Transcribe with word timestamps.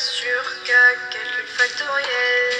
sur 0.00 0.64
K, 0.64 0.70
calcul 1.12 1.44
factoriel. 1.44 2.56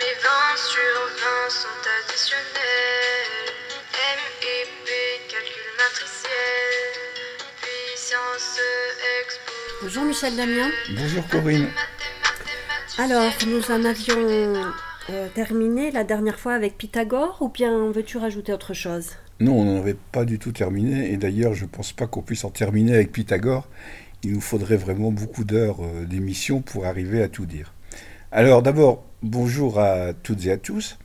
Mes 0.00 0.14
20 0.18 0.56
sur 0.56 0.94
20 1.14 1.48
sont 1.48 1.82
additionnels. 2.02 3.54
M 3.94 4.18
et 4.42 4.66
P, 4.84 4.90
calcul 5.30 5.68
matriciel. 5.78 6.72
Puissance. 7.62 8.58
Bonjour 9.80 10.04
Michel 10.04 10.34
Damien. 10.34 10.70
Bonjour 10.96 11.28
Corinne. 11.28 11.68
Alors, 12.98 13.32
nous 13.46 13.70
en 13.70 13.84
avions 13.84 14.72
euh, 15.10 15.28
terminé 15.36 15.92
la 15.92 16.02
dernière 16.02 16.40
fois 16.40 16.54
avec 16.54 16.76
Pythagore 16.78 17.38
ou 17.42 17.48
bien 17.48 17.92
veux-tu 17.92 18.18
rajouter 18.18 18.52
autre 18.52 18.74
chose? 18.74 19.10
Non, 19.38 19.52
on 19.52 19.64
n'en 19.64 19.78
avait 19.78 19.96
pas 20.10 20.24
du 20.24 20.40
tout 20.40 20.52
terminé, 20.52 21.12
et 21.12 21.16
d'ailleurs 21.16 21.54
je 21.54 21.62
ne 21.62 21.68
pense 21.68 21.92
pas 21.92 22.08
qu'on 22.08 22.22
puisse 22.22 22.44
en 22.44 22.50
terminer 22.50 22.94
avec 22.94 23.12
Pythagore. 23.12 23.68
Il 24.24 24.32
nous 24.32 24.40
faudrait 24.40 24.76
vraiment 24.76 25.10
beaucoup 25.10 25.44
d'heures 25.44 25.82
euh, 25.82 26.04
d'émission 26.04 26.60
pour 26.62 26.86
arriver 26.86 27.22
à 27.22 27.28
tout 27.28 27.46
dire. 27.46 27.74
Alors 28.30 28.62
d'abord, 28.62 29.04
bonjour 29.22 29.80
à 29.80 30.12
toutes 30.14 30.46
et 30.46 30.52
à 30.52 30.56
tous. 30.56 30.98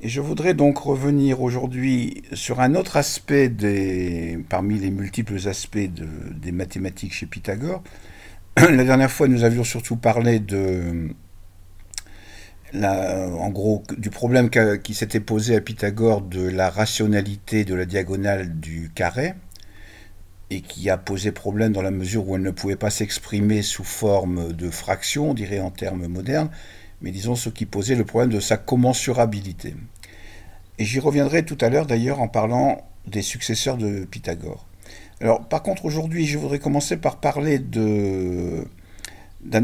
Et 0.00 0.08
je 0.08 0.20
voudrais 0.20 0.54
donc 0.54 0.78
revenir 0.78 1.40
aujourd'hui 1.42 2.22
sur 2.32 2.60
un 2.60 2.74
autre 2.76 2.96
aspect 2.96 3.48
des, 3.48 4.38
parmi 4.48 4.78
les 4.78 4.90
multiples 4.90 5.48
aspects 5.48 5.78
de- 5.78 6.32
des 6.34 6.52
mathématiques 6.52 7.12
chez 7.14 7.26
Pythagore. 7.26 7.82
La 8.56 8.84
dernière 8.84 9.10
fois, 9.10 9.28
nous 9.28 9.44
avions 9.44 9.64
surtout 9.64 9.96
parlé 9.96 10.38
de, 10.40 11.08
en 12.74 13.48
gros, 13.50 13.82
du 13.96 14.10
problème 14.10 14.50
qui 14.82 14.94
s'était 14.94 15.20
posé 15.20 15.56
à 15.56 15.60
Pythagore 15.60 16.20
de 16.22 16.48
la 16.48 16.70
rationalité 16.70 17.64
de 17.64 17.74
la 17.74 17.86
diagonale 17.86 18.60
du 18.60 18.90
carré, 18.94 19.34
et 20.50 20.60
qui 20.62 20.88
a 20.88 20.96
posé 20.96 21.32
problème 21.32 21.72
dans 21.72 21.82
la 21.82 21.90
mesure 21.90 22.28
où 22.28 22.36
elle 22.36 22.42
ne 22.42 22.50
pouvait 22.50 22.76
pas 22.76 22.90
s'exprimer 22.90 23.62
sous 23.62 23.84
forme 23.84 24.52
de 24.52 24.70
fraction, 24.70 25.30
on 25.30 25.34
dirait 25.34 25.60
en 25.60 25.70
termes 25.70 26.06
modernes, 26.06 26.50
mais 27.02 27.10
disons 27.10 27.34
ce 27.34 27.50
qui 27.50 27.66
posait 27.66 27.94
le 27.94 28.04
problème 28.04 28.30
de 28.30 28.40
sa 28.40 28.56
commensurabilité. 28.56 29.74
Et 30.78 30.84
j'y 30.84 31.00
reviendrai 31.00 31.44
tout 31.44 31.58
à 31.60 31.68
l'heure 31.68 31.86
d'ailleurs 31.86 32.20
en 32.20 32.28
parlant 32.28 32.86
des 33.06 33.22
successeurs 33.22 33.76
de 33.76 34.04
Pythagore. 34.04 34.66
Alors 35.20 35.46
par 35.46 35.62
contre 35.62 35.84
aujourd'hui 35.84 36.26
je 36.26 36.38
voudrais 36.38 36.60
commencer 36.60 36.96
par 36.96 37.16
parler 37.16 37.58
d'un 37.58 38.66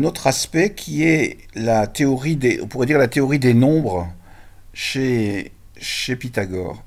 autre 0.02 0.26
aspect 0.26 0.74
qui 0.74 1.04
est 1.04 1.38
la 1.54 1.86
théorie 1.86 2.36
des 2.36 2.60
on 2.60 2.66
pourrait 2.66 2.86
dire 2.86 2.98
la 2.98 3.08
théorie 3.08 3.38
des 3.38 3.54
nombres 3.54 4.12
chez 4.72 5.52
chez 5.78 6.16
Pythagore. 6.16 6.82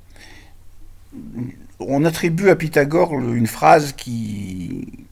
On 1.80 2.06
attribue 2.06 2.50
à 2.50 2.56
Pythagore 2.56 3.14
une 3.14 3.48
phrase 3.48 3.94
qui 3.94 5.08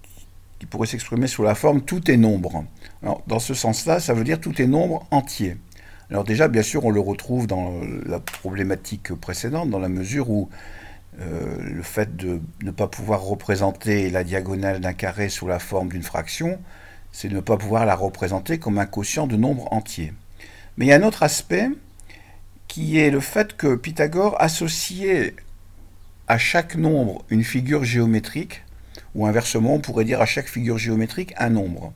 pourrait 0.70 0.88
s'exprimer 0.88 1.28
sous 1.28 1.44
la 1.44 1.56
forme 1.56 1.82
tout 1.82 2.10
est 2.12 2.18
nombre. 2.18 2.66
Dans 3.28 3.40
ce 3.40 3.54
sens-là, 3.54 4.00
ça 4.00 4.14
veut 4.14 4.24
dire 4.24 4.40
tout 4.40 4.62
est 4.62 4.68
nombre 4.68 5.08
entier. 5.12 5.58
Alors 6.10 6.24
déjà, 6.24 6.48
bien 6.48 6.62
sûr, 6.62 6.86
on 6.86 6.92
le 6.92 7.00
retrouve 7.00 7.48
dans 7.48 7.82
la 8.06 8.20
problématique 8.20 9.14
précédente, 9.14 9.70
dans 9.70 9.80
la 9.80 9.90
mesure 9.90 10.30
où 10.30 10.50
euh, 11.22 11.58
le 11.62 11.82
fait 11.82 12.16
de 12.16 12.42
ne 12.64 12.72
pas 12.72 12.88
pouvoir 12.88 13.22
représenter 13.22 14.10
la 14.10 14.24
diagonale 14.24 14.82
d'un 14.82 14.94
carré 14.94 15.30
sous 15.30 15.48
la 15.48 15.60
forme 15.60 15.90
d'une 15.90 16.04
fraction, 16.04 16.60
c'est 17.12 17.30
ne 17.30 17.40
pas 17.40 17.58
pouvoir 17.58 17.86
la 17.86 17.96
représenter 17.96 18.58
comme 18.58 18.78
un 18.78 18.86
quotient 18.86 19.26
de 19.26 19.38
nombre 19.38 19.72
entier. 19.72 20.14
Mais 20.78 20.86
il 20.86 20.90
y 20.90 20.92
a 20.92 20.98
un 20.98 21.04
autre 21.04 21.24
aspect 21.24 21.70
qui 22.68 23.00
est 23.00 23.10
le 23.10 23.22
fait 23.22 23.56
que 23.56 23.76
Pythagore 23.76 24.36
associait 24.40 25.36
à 26.28 26.38
chaque 26.38 26.76
nombre 26.76 27.24
une 27.30 27.44
figure 27.44 27.84
géométrique, 27.84 28.64
ou 29.14 29.26
inversement, 29.26 29.76
on 29.76 29.80
pourrait 29.80 30.06
dire 30.06 30.22
à 30.22 30.26
chaque 30.26 30.48
figure 30.48 30.78
géométrique 30.78 31.34
un 31.38 31.50
nombre. 31.50 31.94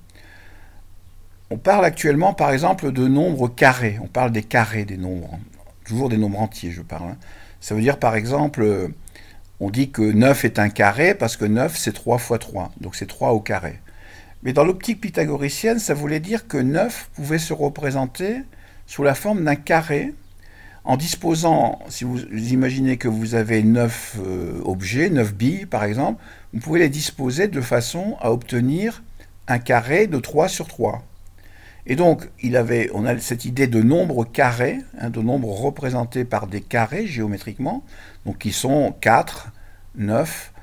On 1.49 1.57
parle 1.57 1.83
actuellement, 1.85 2.33
par 2.33 2.51
exemple, 2.51 2.91
de 2.91 3.07
nombres 3.07 3.47
carrés. 3.49 3.97
On 4.01 4.07
parle 4.07 4.31
des 4.31 4.43
carrés 4.43 4.85
des 4.85 4.97
nombres. 4.97 5.39
Toujours 5.83 6.09
des 6.09 6.17
nombres 6.17 6.39
entiers, 6.39 6.71
je 6.71 6.81
parle. 6.81 7.11
hein. 7.11 7.17
Ça 7.59 7.75
veut 7.75 7.81
dire, 7.81 7.97
par 7.97 8.15
exemple, 8.15 8.61
euh, 8.61 8.87
on 9.59 9.69
dit 9.69 9.89
que 9.89 10.01
9 10.01 10.45
est 10.45 10.59
un 10.59 10.69
carré 10.69 11.15
parce 11.15 11.35
que 11.35 11.45
9, 11.45 11.75
c'est 11.75 11.91
3 11.91 12.19
fois 12.19 12.37
3. 12.37 12.71
Donc 12.79 12.95
c'est 12.95 13.07
3 13.07 13.31
au 13.31 13.39
carré. 13.39 13.79
Mais 14.43 14.53
dans 14.53 14.63
l'optique 14.63 15.01
pythagoricienne, 15.01 15.79
ça 15.79 15.93
voulait 15.93 16.21
dire 16.21 16.47
que 16.47 16.57
9 16.57 17.09
pouvait 17.15 17.39
se 17.39 17.51
représenter 17.51 18.37
sous 18.87 19.03
la 19.03 19.15
forme 19.15 19.43
d'un 19.43 19.55
carré 19.55 20.13
en 20.89 20.97
disposant, 20.97 21.77
si 21.87 22.03
vous 22.03 22.19
imaginez 22.19 22.97
que 22.97 23.07
vous 23.07 23.35
avez 23.35 23.61
9 23.61 24.15
euh, 24.25 24.59
objets, 24.65 25.11
9 25.11 25.35
billes 25.35 25.67
par 25.67 25.83
exemple, 25.83 26.19
vous 26.51 26.59
pouvez 26.59 26.79
les 26.79 26.89
disposer 26.89 27.47
de 27.47 27.61
façon 27.61 28.17
à 28.21 28.31
obtenir 28.31 29.03
un 29.47 29.59
carré 29.59 30.07
de 30.07 30.17
3 30.17 30.47
sur 30.47 30.67
3. 30.67 31.03
Et 31.85 31.95
donc, 31.95 32.27
il 32.41 32.57
avait, 32.57 32.89
on 32.95 33.05
a 33.05 33.15
cette 33.19 33.45
idée 33.45 33.67
de 33.67 33.83
nombre 33.83 34.25
carré, 34.25 34.79
hein, 34.99 35.11
de 35.11 35.21
nombre 35.21 35.49
représenté 35.49 36.25
par 36.25 36.47
des 36.47 36.61
carrés 36.61 37.05
géométriquement, 37.05 37.83
donc 38.25 38.39
qui 38.39 38.51
sont 38.51 38.95
4, 38.99 39.49
9, 39.93 40.53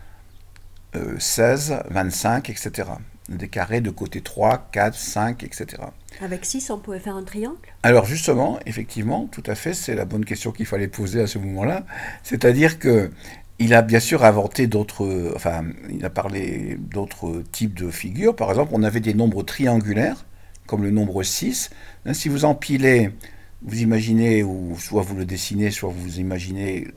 euh, 0.97 1.15
16, 1.21 1.83
25, 1.89 2.51
etc. 2.51 2.89
Des 3.29 3.49
carrés 3.49 3.81
de 3.81 3.91
côté 3.91 4.21
3, 4.21 4.69
4, 4.71 4.95
5, 4.95 5.43
etc. 5.43 5.83
Avec 6.21 6.45
6, 6.45 6.71
on 6.71 6.79
pouvait 6.79 7.01
faire 7.01 7.17
un 7.17 7.25
triangle? 7.25 7.57
Alors 7.83 8.07
justement, 8.07 8.61
effectivement, 8.67 9.27
tout 9.27 9.43
à 9.47 9.57
fait, 9.57 9.75
c'est 9.75 9.97
la 9.97 10.05
bonne 10.05 10.25
question 10.25 10.53
qu'il 10.53 10.67
fallait 10.67 10.87
poser 10.87 11.21
à 11.21 11.27
ce 11.27 11.39
moment-là. 11.39 11.85
C'est-à-dire 12.23 12.79
que 12.79 13.11
il 13.59 13.75
a 13.75 13.83
bien 13.83 14.01
sûr 14.01 14.23
inventé 14.25 14.67
d'autres, 14.67 15.33
enfin, 15.35 15.65
il 15.91 16.05
a 16.05 16.11
parlé 16.11 16.77
d'autres 16.79 17.43
types 17.53 17.75
de 17.75 17.91
figures. 17.91 18.37
Par 18.37 18.51
exemple, 18.51 18.73
on 18.75 18.83
avait 18.83 19.01
des 19.01 19.15
nombres 19.15 19.43
triangulaires, 19.43 20.27
comme 20.67 20.83
le 20.83 20.91
nombre 20.91 21.23
6. 21.23 21.71
Hein, 22.05 22.13
Si 22.13 22.29
vous 22.29 22.45
empilez, 22.45 23.13
vous 23.63 23.81
imaginez, 23.81 24.43
ou 24.43 24.77
soit 24.79 25.03
vous 25.03 25.17
le 25.17 25.25
dessinez, 25.25 25.71
soit 25.71 25.91
vous 25.91 26.21
imaginez 26.21 26.89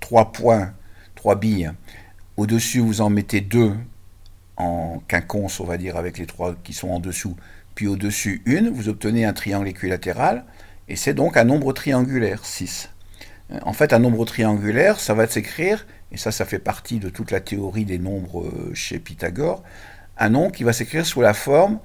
trois 0.00 0.32
points, 0.32 0.72
trois 1.14 1.34
billes. 1.36 1.72
Au-dessus, 2.36 2.80
vous 2.80 3.00
en 3.00 3.10
mettez 3.10 3.40
deux 3.40 3.72
en 4.62 5.02
quinconce, 5.08 5.60
on 5.60 5.64
va 5.64 5.76
dire, 5.76 5.96
avec 5.96 6.18
les 6.18 6.26
trois 6.26 6.54
qui 6.62 6.72
sont 6.72 6.90
en 6.90 7.00
dessous. 7.00 7.36
Puis 7.74 7.86
au-dessus, 7.86 8.42
une, 8.46 8.70
vous 8.70 8.88
obtenez 8.88 9.24
un 9.24 9.32
triangle 9.32 9.68
équilatéral, 9.68 10.44
et 10.88 10.96
c'est 10.96 11.14
donc 11.14 11.36
un 11.36 11.44
nombre 11.44 11.72
triangulaire, 11.72 12.44
6. 12.44 12.90
En 13.62 13.72
fait, 13.72 13.92
un 13.92 13.98
nombre 13.98 14.24
triangulaire, 14.24 15.00
ça 15.00 15.14
va 15.14 15.26
s'écrire, 15.26 15.86
et 16.10 16.16
ça, 16.16 16.32
ça 16.32 16.44
fait 16.44 16.58
partie 16.58 16.98
de 16.98 17.08
toute 17.08 17.30
la 17.30 17.40
théorie 17.40 17.84
des 17.84 17.98
nombres 17.98 18.42
euh, 18.42 18.70
chez 18.74 18.98
Pythagore, 18.98 19.62
un 20.18 20.28
nombre 20.28 20.52
qui 20.52 20.64
va 20.64 20.72
s'écrire 20.72 21.06
sous 21.06 21.20
la 21.20 21.34
forme, 21.34 21.78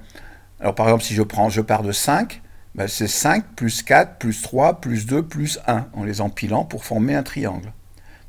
alors 0.60 0.74
par 0.74 0.86
exemple, 0.86 1.04
si 1.04 1.14
je 1.14 1.22
prends, 1.22 1.48
je 1.48 1.60
pars 1.60 1.82
de 1.82 1.92
5, 1.92 2.42
ben, 2.74 2.88
c'est 2.88 3.08
5 3.08 3.44
plus 3.54 3.82
4 3.82 4.18
plus 4.18 4.42
3 4.42 4.80
plus 4.80 5.06
2 5.06 5.22
plus 5.22 5.58
1, 5.66 5.88
en 5.92 6.04
les 6.04 6.20
empilant 6.20 6.64
pour 6.64 6.84
former 6.84 7.14
un 7.14 7.22
triangle. 7.22 7.72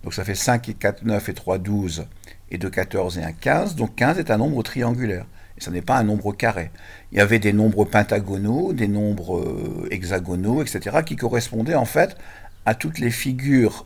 Donc 0.03 0.13
ça 0.13 0.23
fait 0.23 0.35
5 0.35 0.69
et 0.69 0.73
4, 0.73 1.03
9 1.03 1.29
et 1.29 1.33
3, 1.33 1.57
12, 1.57 2.05
et 2.51 2.57
2, 2.57 2.69
14 2.69 3.17
et 3.17 3.23
1, 3.23 3.31
15, 3.33 3.75
donc 3.75 3.95
15 3.95 4.19
est 4.19 4.31
un 4.31 4.37
nombre 4.37 4.63
triangulaire, 4.63 5.25
et 5.57 5.61
ce 5.61 5.69
n'est 5.69 5.81
pas 5.81 5.97
un 5.97 6.03
nombre 6.03 6.33
carré. 6.33 6.71
Il 7.11 7.17
y 7.17 7.21
avait 7.21 7.39
des 7.39 7.53
nombres 7.53 7.85
pentagonaux, 7.85 8.73
des 8.73 8.87
nombres 8.87 9.39
euh, 9.39 9.87
hexagonaux, 9.91 10.61
etc., 10.61 10.97
qui 11.05 11.15
correspondaient 11.15 11.75
en 11.75 11.85
fait 11.85 12.17
à 12.65 12.75
toutes 12.75 12.99
les 12.99 13.11
figures 13.11 13.85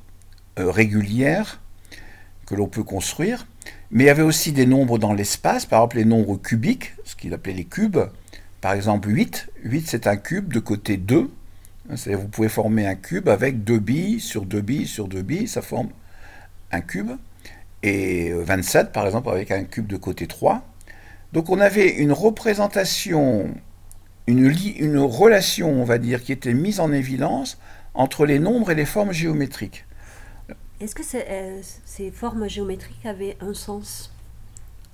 euh, 0.59 0.69
régulières 0.69 1.61
que 2.45 2.55
l'on 2.55 2.67
peut 2.67 2.83
construire. 2.83 3.47
Mais 3.91 4.05
il 4.05 4.07
y 4.07 4.09
avait 4.09 4.23
aussi 4.23 4.51
des 4.51 4.65
nombres 4.65 4.97
dans 4.97 5.13
l'espace, 5.13 5.65
par 5.65 5.81
exemple 5.81 5.97
les 5.97 6.05
nombres 6.05 6.37
cubiques, 6.37 6.93
ce 7.05 7.15
qu'il 7.15 7.33
appelait 7.33 7.53
les 7.53 7.65
cubes. 7.65 7.99
Par 8.61 8.73
exemple 8.73 9.09
8, 9.09 9.49
8 9.63 9.87
c'est 9.87 10.07
un 10.07 10.17
cube 10.17 10.51
de 10.51 10.59
côté 10.59 10.97
2. 10.97 11.29
C'est-à-dire 11.95 12.21
vous 12.21 12.27
pouvez 12.27 12.49
former 12.49 12.87
un 12.87 12.95
cube 12.95 13.27
avec 13.27 13.63
deux 13.63 13.79
billes 13.79 14.19
sur 14.19 14.45
deux 14.45 14.61
billes 14.61 14.87
sur 14.87 15.07
deux 15.07 15.21
billes, 15.21 15.47
ça 15.47 15.61
forme 15.61 15.89
un 16.71 16.81
cube. 16.81 17.11
Et 17.83 18.31
euh, 18.31 18.43
27 18.43 18.91
par 18.93 19.05
exemple 19.05 19.29
avec 19.29 19.51
un 19.51 19.63
cube 19.65 19.87
de 19.87 19.97
côté 19.97 20.27
3. 20.27 20.63
Donc 21.33 21.49
on 21.49 21.59
avait 21.59 21.89
une 21.89 22.11
représentation, 22.13 23.47
une, 24.27 24.47
li- 24.49 24.71
une 24.79 24.99
relation, 24.99 25.71
on 25.71 25.85
va 25.85 25.97
dire, 25.99 26.23
qui 26.23 26.31
était 26.33 26.53
mise 26.55 26.79
en 26.81 26.91
évidence 26.93 27.59
entre 27.95 28.25
les 28.25 28.39
nombres 28.39 28.71
et 28.71 28.75
les 28.75 28.85
formes 28.85 29.13
géométriques. 29.13 29.85
Est-ce 30.79 30.93
que 30.95 31.01
euh, 31.15 31.61
ces 31.85 32.11
formes 32.11 32.47
géométriques 32.47 33.05
avaient 33.05 33.37
un 33.39 33.53
sens? 33.55 34.11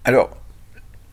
Alors, 0.03 0.37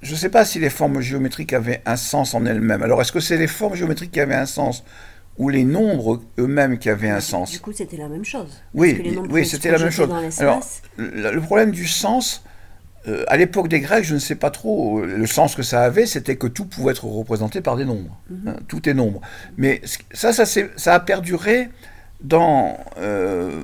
je 0.03 0.12
ne 0.12 0.17
sais 0.17 0.31
pas 0.31 0.45
si 0.45 0.59
les 0.61 0.71
formes 0.71 1.00
géométriques 1.00 1.53
avaient 1.55 1.83
un 1.87 1.97
sens 1.97 2.35
en 2.35 2.47
elles-mêmes. 2.47 2.83
Alors, 2.83 3.00
est-ce 3.03 3.12
que 3.12 3.21
c'est 3.21 3.39
les 3.39 3.49
formes 3.49 3.75
géométriques 3.77 4.12
qui 4.12 4.21
avaient 4.21 4.35
un 4.35 4.47
sens? 4.47 4.85
Ou 5.38 5.49
les 5.49 5.65
nombres 5.65 6.23
eux-mêmes 6.38 6.79
qui 6.79 6.88
avaient 6.88 7.11
un 7.11 7.21
sens 7.21 7.50
Du 7.53 7.61
coup, 7.61 7.73
c'était 7.73 7.97
la 7.97 8.09
même 8.09 8.25
chose. 8.25 8.62
Oui, 8.75 9.03
oui, 9.31 9.44
c'était 9.47 9.71
la 9.71 9.79
même 9.79 9.91
chose. 9.91 10.09
Alors, 10.38 10.61
le, 10.97 11.41
problème 11.41 11.71
du 11.73 11.87
sens, 11.87 12.43
euh, 13.06 13.25
à 13.29 13.37
l'époque 13.37 13.69
des 13.69 13.81
Grecs, 13.81 14.05
je 14.05 14.15
ne 14.15 14.19
sais 14.19 14.35
pas 14.35 14.50
trop, 14.50 15.03
le 15.03 15.27
sens 15.27 15.55
que 15.55 15.62
ça 15.62 15.83
avait, 15.83 16.06
c'était 16.06 16.37
que 16.37 16.47
tout 16.47 16.65
pouvait 16.65 16.93
être 16.93 17.05
représenté 17.05 17.61
par 17.61 17.77
des 17.77 17.85
nombres. 17.85 18.17
Mhm. 18.31 18.49
Hein, 18.49 18.56
tout 18.67 18.88
est 18.88 18.94
nombre. 18.94 19.21
Mais 19.56 19.83
ça, 20.12 20.33
ça, 20.33 20.44
ça 20.47 20.94
a 20.94 21.00
perduré 21.00 21.69
dans... 22.23 22.79
euh, 22.99 23.62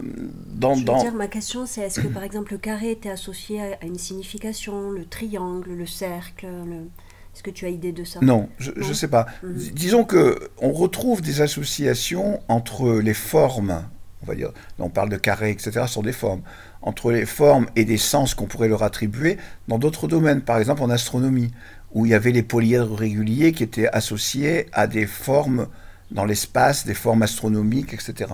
dans, 0.48 0.74
Je 0.74 0.80
veux 0.80 0.84
dans- 0.84 1.02
dire, 1.02 1.14
ma 1.14 1.26
question, 1.26 1.64
c'est 1.66 1.80
est-ce 1.80 2.00
que 2.00 2.06
par 2.08 2.22
exemple 2.22 2.52
le 2.52 2.58
carré 2.58 2.90
était 2.90 3.08
associé 3.08 3.60
à 3.62 3.64
à 3.80 3.86
une 3.86 3.98
signification, 3.98 4.90
le 4.90 5.06
triangle, 5.06 5.70
le 5.72 5.86
cercle, 5.86 6.46
le- 6.46 6.88
Est-ce 7.34 7.42
que 7.42 7.50
tu 7.50 7.64
as 7.64 7.70
idée 7.70 7.92
de 7.92 8.04
ça 8.04 8.20
Non, 8.22 8.48
je 8.58 8.70
ne 8.76 8.92
sais 8.92 9.08
pas. 9.08 9.26
Mhm. 9.42 9.56
Disons 9.72 10.04
que 10.04 10.50
on 10.58 10.72
retrouve 10.72 11.22
des 11.22 11.40
associations 11.40 12.40
entre 12.48 13.00
les 13.00 13.14
formes, 13.14 13.84
on 14.22 14.26
va 14.26 14.34
dire, 14.34 14.50
on 14.78 14.90
parle 14.90 15.08
de 15.08 15.16
carrés, 15.16 15.50
etc., 15.50 15.82
ce 15.86 15.94
sont 15.94 16.02
des 16.02 16.12
formes, 16.12 16.42
entre 16.82 17.10
les 17.10 17.26
formes 17.26 17.66
et 17.74 17.84
des 17.84 17.96
sens 17.96 18.34
qu'on 18.34 18.46
pourrait 18.46 18.68
leur 18.68 18.82
attribuer 18.82 19.38
dans 19.68 19.78
d'autres 19.78 20.08
domaines, 20.08 20.42
par 20.42 20.58
exemple 20.58 20.82
en 20.82 20.90
astronomie, 20.90 21.52
où 21.92 22.06
il 22.06 22.10
y 22.10 22.14
avait 22.14 22.32
les 22.32 22.42
polyèdres 22.42 22.94
réguliers 22.94 23.52
qui 23.52 23.62
étaient 23.62 23.88
associés 23.88 24.66
à 24.72 24.86
des 24.86 25.06
formes 25.06 25.68
dans 26.10 26.24
l'espace, 26.24 26.84
des 26.84 26.94
formes 26.94 27.22
astronomiques, 27.22 27.94
etc. 27.94 28.32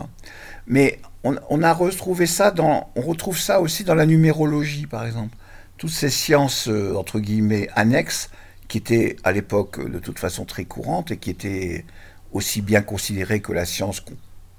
Mais 0.67 1.00
on, 1.25 1.37
on, 1.49 1.62
a 1.62 1.73
retrouvé 1.73 2.27
ça 2.27 2.50
dans, 2.50 2.91
on 2.97 3.03
retrouve 3.03 3.39
ça 3.39 3.61
aussi 3.61 3.85
dans 3.85 3.95
la 3.95 4.06
numérologie, 4.06 4.87
par 4.87 5.06
exemple. 5.06 5.37
Toutes 5.77 5.91
ces 5.91 6.11
sciences, 6.11 6.69
euh, 6.69 6.95
entre 6.97 7.21
guillemets, 7.21 7.69
annexes, 7.75 8.31
qui 8.69 8.79
étaient 8.79 9.17
à 9.25 9.32
l'époque 9.32 9.85
de 9.91 9.99
toute 9.99 10.19
façon 10.19 10.44
très 10.44 10.65
courantes 10.65 11.11
et 11.11 11.17
qui 11.17 11.31
étaient 11.31 11.85
aussi 12.32 12.61
bien 12.61 12.82
considérées 12.82 13.41
que 13.41 13.53
la 13.53 13.65
science 13.65 14.03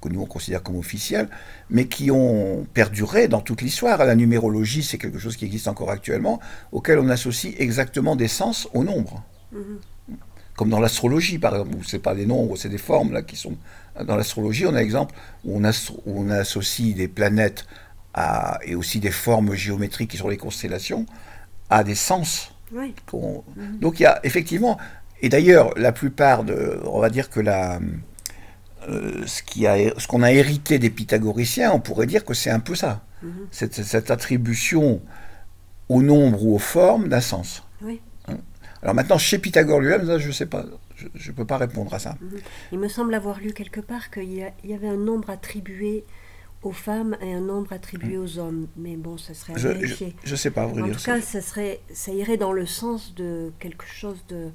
que 0.02 0.10
nous 0.10 0.22
on 0.22 0.26
considère 0.26 0.64
comme 0.64 0.78
officielle, 0.78 1.30
mais 1.70 1.88
qui 1.88 2.10
ont 2.10 2.66
perduré 2.74 3.28
dans 3.28 3.42
toute 3.42 3.62
l'histoire. 3.62 3.98
La 4.06 4.16
numérologie, 4.16 4.84
c'est 4.84 4.98
quelque 4.98 5.20
chose 5.20 5.36
qui 5.36 5.46
existe 5.46 5.68
encore 5.68 5.92
actuellement, 5.92 6.40
auquel 6.72 7.00
on 7.00 7.10
associe 7.10 7.54
exactement 7.58 8.16
des 8.16 8.28
sens 8.28 8.68
au 8.74 8.84
nombre. 8.84 9.24
Mm-hmm. 9.54 10.16
Comme 10.56 10.70
dans 10.70 10.80
l'astrologie, 10.80 11.40
par 11.40 11.54
exemple, 11.54 11.76
où 11.78 11.84
c'est 11.84 12.00
pas 12.00 12.16
des 12.16 12.26
nombres, 12.26 12.58
c'est 12.58 12.70
des 12.70 12.78
formes 12.78 13.14
là 13.14 13.22
qui 13.22 13.36
sont. 13.36 13.58
Dans 14.06 14.16
l'astrologie, 14.16 14.66
on 14.66 14.76
a 14.76 14.82
exemple 14.82 15.16
où 15.44 15.58
on, 15.58 15.70
où 16.06 16.22
on 16.22 16.30
associe 16.30 16.96
des 16.96 17.08
planètes 17.08 17.66
à, 18.14 18.60
et 18.64 18.76
aussi 18.76 19.00
des 19.00 19.12
formes 19.12 19.54
géométriques 19.54 20.12
qui 20.12 20.18
sont 20.18 20.30
les 20.30 20.38
constellations 20.38 21.06
à 21.70 21.84
des 21.84 21.96
sens. 21.96 22.52
Oui. 22.72 22.94
Donc 23.82 24.00
il 24.00 24.04
y 24.04 24.06
a 24.06 24.20
effectivement, 24.24 24.78
et 25.22 25.30
d'ailleurs 25.30 25.74
la 25.78 25.92
plupart 25.92 26.44
de, 26.44 26.80
on 26.86 27.00
va 27.00 27.10
dire 27.10 27.30
que 27.30 27.40
la, 27.40 27.80
euh, 28.88 29.26
ce 29.26 30.08
qu'on 30.08 30.22
a, 30.24 30.28
a 30.28 30.32
hérité 30.32 30.80
des 30.80 30.90
pythagoriciens, 30.90 31.72
on 31.72 31.80
pourrait 31.80 32.08
dire 32.08 32.24
que 32.26 32.34
c'est 32.34 32.52
un 32.52 32.60
peu 32.60 32.76
ça. 32.76 33.02
-hmm. 33.24 33.48
cette, 33.52 33.84
cette, 33.84 34.12
attribution 34.12 35.02
au 35.90 36.02
nombre 36.02 36.44
ou 36.44 36.56
aux 36.56 36.60
formes 36.60 37.08
d'un 37.10 37.22
sens. 37.22 37.64
Oui. 37.82 38.02
Hein 38.28 38.38
Alors 38.82 38.96
maintenant, 38.96 39.18
chez 39.18 39.40
Pythagore 39.40 39.80
lui-même, 39.82 40.20
je 40.20 40.28
ne 40.28 40.32
sais 40.32 40.46
pas, 40.46 40.66
je 40.96 41.32
ne 41.32 41.36
peux 41.36 41.46
pas 41.46 41.58
répondre 41.58 41.94
à 41.94 42.00
ça. 42.00 42.16
-hmm. 42.22 42.40
Il 42.72 42.80
me 42.80 42.88
semble 42.88 43.14
avoir 43.14 43.40
lu 43.40 43.54
quelque 43.54 43.82
part 43.82 44.10
qu'il 44.12 44.32
y, 44.32 44.44
y, 44.70 44.74
avait 44.74 44.88
un 44.88 45.02
nombre 45.10 45.30
attribué 45.30 46.06
aux 46.62 46.72
femmes 46.74 47.16
et 47.22 47.34
un 47.34 47.42
nombre 47.42 47.72
attribué 47.74 48.18
mmh. 48.18 48.22
aux 48.22 48.38
hommes. 48.40 48.68
Mais 48.76 48.96
bon, 48.98 49.18
ça 49.18 49.34
serait 49.34 49.54
à 49.54 49.58
je, 49.58 49.68
vérifier. 49.70 50.16
Je 50.24 50.32
ne 50.32 50.36
sais 50.36 50.52
pas, 50.52 50.68
En 50.68 50.72
dire 50.74 50.98
tout 50.98 51.04
cas, 51.04 51.22
ça, 51.22 51.42
serait, 51.42 51.80
ça 51.94 52.12
irait 52.12 52.38
dans 52.38 52.52
le 52.52 52.66
sens 52.66 53.14
de 53.16 53.52
quelque 53.60 53.86
chose 53.86 54.18
de 54.30 54.50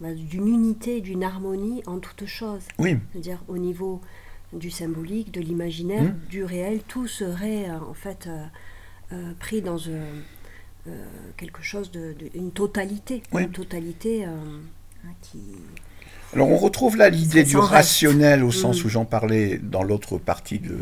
d'une 0.00 0.48
unité, 0.48 1.00
d'une 1.00 1.22
harmonie 1.22 1.82
en 1.86 1.98
toutes 2.00 2.26
choses. 2.26 2.64
Oui. 2.78 2.96
C'est-à-dire 3.12 3.38
au 3.48 3.56
niveau 3.56 4.00
du 4.52 4.70
symbolique, 4.70 5.30
de 5.32 5.40
l'imaginaire, 5.40 6.02
Mmh. 6.02 6.14
du 6.28 6.44
réel, 6.44 6.80
tout 6.86 7.06
serait 7.06 7.70
euh, 7.70 7.78
en 7.78 7.94
fait 7.94 8.26
euh, 8.26 8.44
euh, 9.12 9.32
pris 9.38 9.62
dans 9.62 9.78
quelque 11.38 11.62
chose 11.62 11.90
de, 11.92 12.12
de- 12.18 12.28
une 12.34 12.50
totalité, 12.50 13.22
Oui. 13.32 13.44
une 13.44 13.52
totalité 13.52 14.26
qui. 15.22 15.38
Alors 16.34 16.50
on 16.50 16.56
retrouve 16.56 16.96
là 16.96 17.08
l'idée 17.08 17.44
du 17.44 17.56
reste. 17.56 17.70
rationnel 17.70 18.42
au 18.44 18.50
sens 18.52 18.82
Mm. 18.82 18.86
où 18.86 18.88
j'en 18.88 19.04
parlais 19.04 19.58
dans 19.62 19.82
l'autre 19.82 20.18
partie 20.18 20.58
de, 20.58 20.76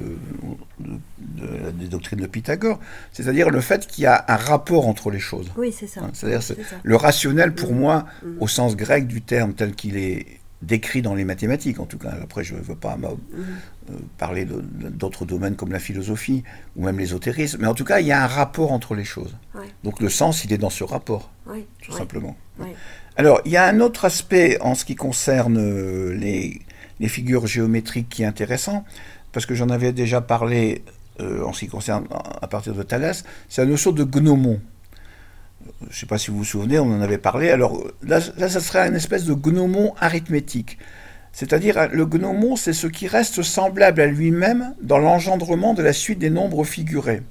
de- 0.80 0.98
de- 1.18 1.70
des 1.72 1.88
doctrines 1.88 2.20
de 2.20 2.26
Pythagore, 2.26 2.78
c'est-à-dire 3.12 3.50
le 3.50 3.60
fait 3.60 3.86
qu'il 3.86 4.04
y 4.04 4.06
a 4.06 4.24
un 4.28 4.36
rapport 4.36 4.86
entre 4.88 5.10
les 5.10 5.18
choses. 5.20 5.50
Oui, 5.56 5.72
c'est 5.72 5.86
ça. 5.86 6.00
Hein, 6.02 6.10
C'est-à-dire 6.14 6.42
c'est- 6.42 6.54
C'est 6.56 6.62
ça. 6.64 6.76
le 6.82 6.96
rationnel 6.96 7.54
pour 7.54 7.72
Mm. 7.72 7.78
moi, 7.78 8.06
Mm. 8.22 8.28
au 8.40 8.48
sens 8.48 8.76
grec 8.76 9.06
du 9.06 9.20
terme 9.22 9.52
tel 9.54 9.74
qu'il 9.74 9.96
est 9.96 10.26
décrit 10.62 11.02
dans 11.02 11.16
les 11.16 11.24
mathématiques 11.24 11.80
en 11.80 11.86
tout 11.86 11.98
cas. 11.98 12.14
Après 12.22 12.44
je 12.44 12.54
ne 12.54 12.60
veux 12.60 12.76
pas 12.76 12.96
euh, 13.02 13.94
parler 14.16 14.44
de- 14.44 14.62
d'autres 14.90 15.24
domaines 15.24 15.56
comme 15.56 15.72
la 15.72 15.80
philosophie 15.80 16.44
ou 16.76 16.84
même 16.84 17.00
l'ésotérisme, 17.00 17.58
mais 17.60 17.66
en 17.66 17.74
tout 17.74 17.84
cas 17.84 17.98
il 17.98 18.06
y 18.06 18.12
a 18.12 18.22
un 18.22 18.28
rapport 18.28 18.70
entre 18.70 18.94
les 18.94 19.02
choses. 19.04 19.34
Ouais. 19.56 19.66
Donc 19.82 20.00
le 20.00 20.08
sens 20.08 20.44
il 20.44 20.52
est 20.52 20.58
dans 20.58 20.70
ce 20.70 20.84
rapport, 20.84 21.32
tout 21.46 21.50
ouais, 21.90 21.98
simplement. 21.98 22.36
Alors, 23.16 23.42
il 23.44 23.52
y 23.52 23.56
a 23.56 23.66
un 23.66 23.80
autre 23.80 24.06
aspect 24.06 24.58
en 24.60 24.74
ce 24.74 24.84
qui 24.84 24.94
concerne 24.94 25.58
euh, 25.58 26.14
les, 26.14 26.60
figures 27.08 27.46
géométriques 27.46 28.08
qui 28.08 28.22
est 28.22 28.26
intéressant, 28.26 28.84
parce 29.32 29.44
que 29.44 29.54
j'en 29.54 29.68
avais 29.68 29.92
déjà 29.92 30.20
parlé 30.20 30.82
euh, 31.20 31.44
en 31.44 31.52
ce 31.52 31.60
qui 31.60 31.68
concerne 31.68 32.06
à 32.40 32.46
partir 32.46 32.74
de 32.74 32.82
Thalès, 32.82 33.24
c'est 33.48 33.62
la 33.62 33.68
notion 33.68 33.92
de 33.92 34.04
gnomon. 34.04 34.60
Je 35.82 35.86
ne 35.88 35.92
sais 35.92 36.06
pas 36.06 36.16
si 36.16 36.30
vous 36.30 36.38
vous 36.38 36.44
souvenez, 36.44 36.78
on 36.78 36.86
en 36.86 37.00
avait 37.00 37.18
parlé. 37.18 37.50
Alors 37.50 37.82
là, 38.02 38.20
là 38.38 38.48
ça 38.48 38.60
serait 38.60 38.86
une 38.88 38.94
espèce 38.94 39.24
de 39.24 39.34
gnomon 39.34 39.94
arithmétique. 40.00 40.78
C'est-à-dire, 41.32 41.88
le 41.90 42.04
gnomon, 42.06 42.56
c'est 42.56 42.72
ce 42.72 42.86
qui 42.86 43.08
reste 43.08 43.42
semblable 43.42 44.00
à 44.00 44.06
lui-même 44.06 44.74
dans 44.82 44.98
l'engendrement 44.98 45.74
de 45.74 45.82
la 45.82 45.92
suite 45.92 46.18
des 46.18 46.30
nombres 46.30 46.64
figurés. 46.64 47.22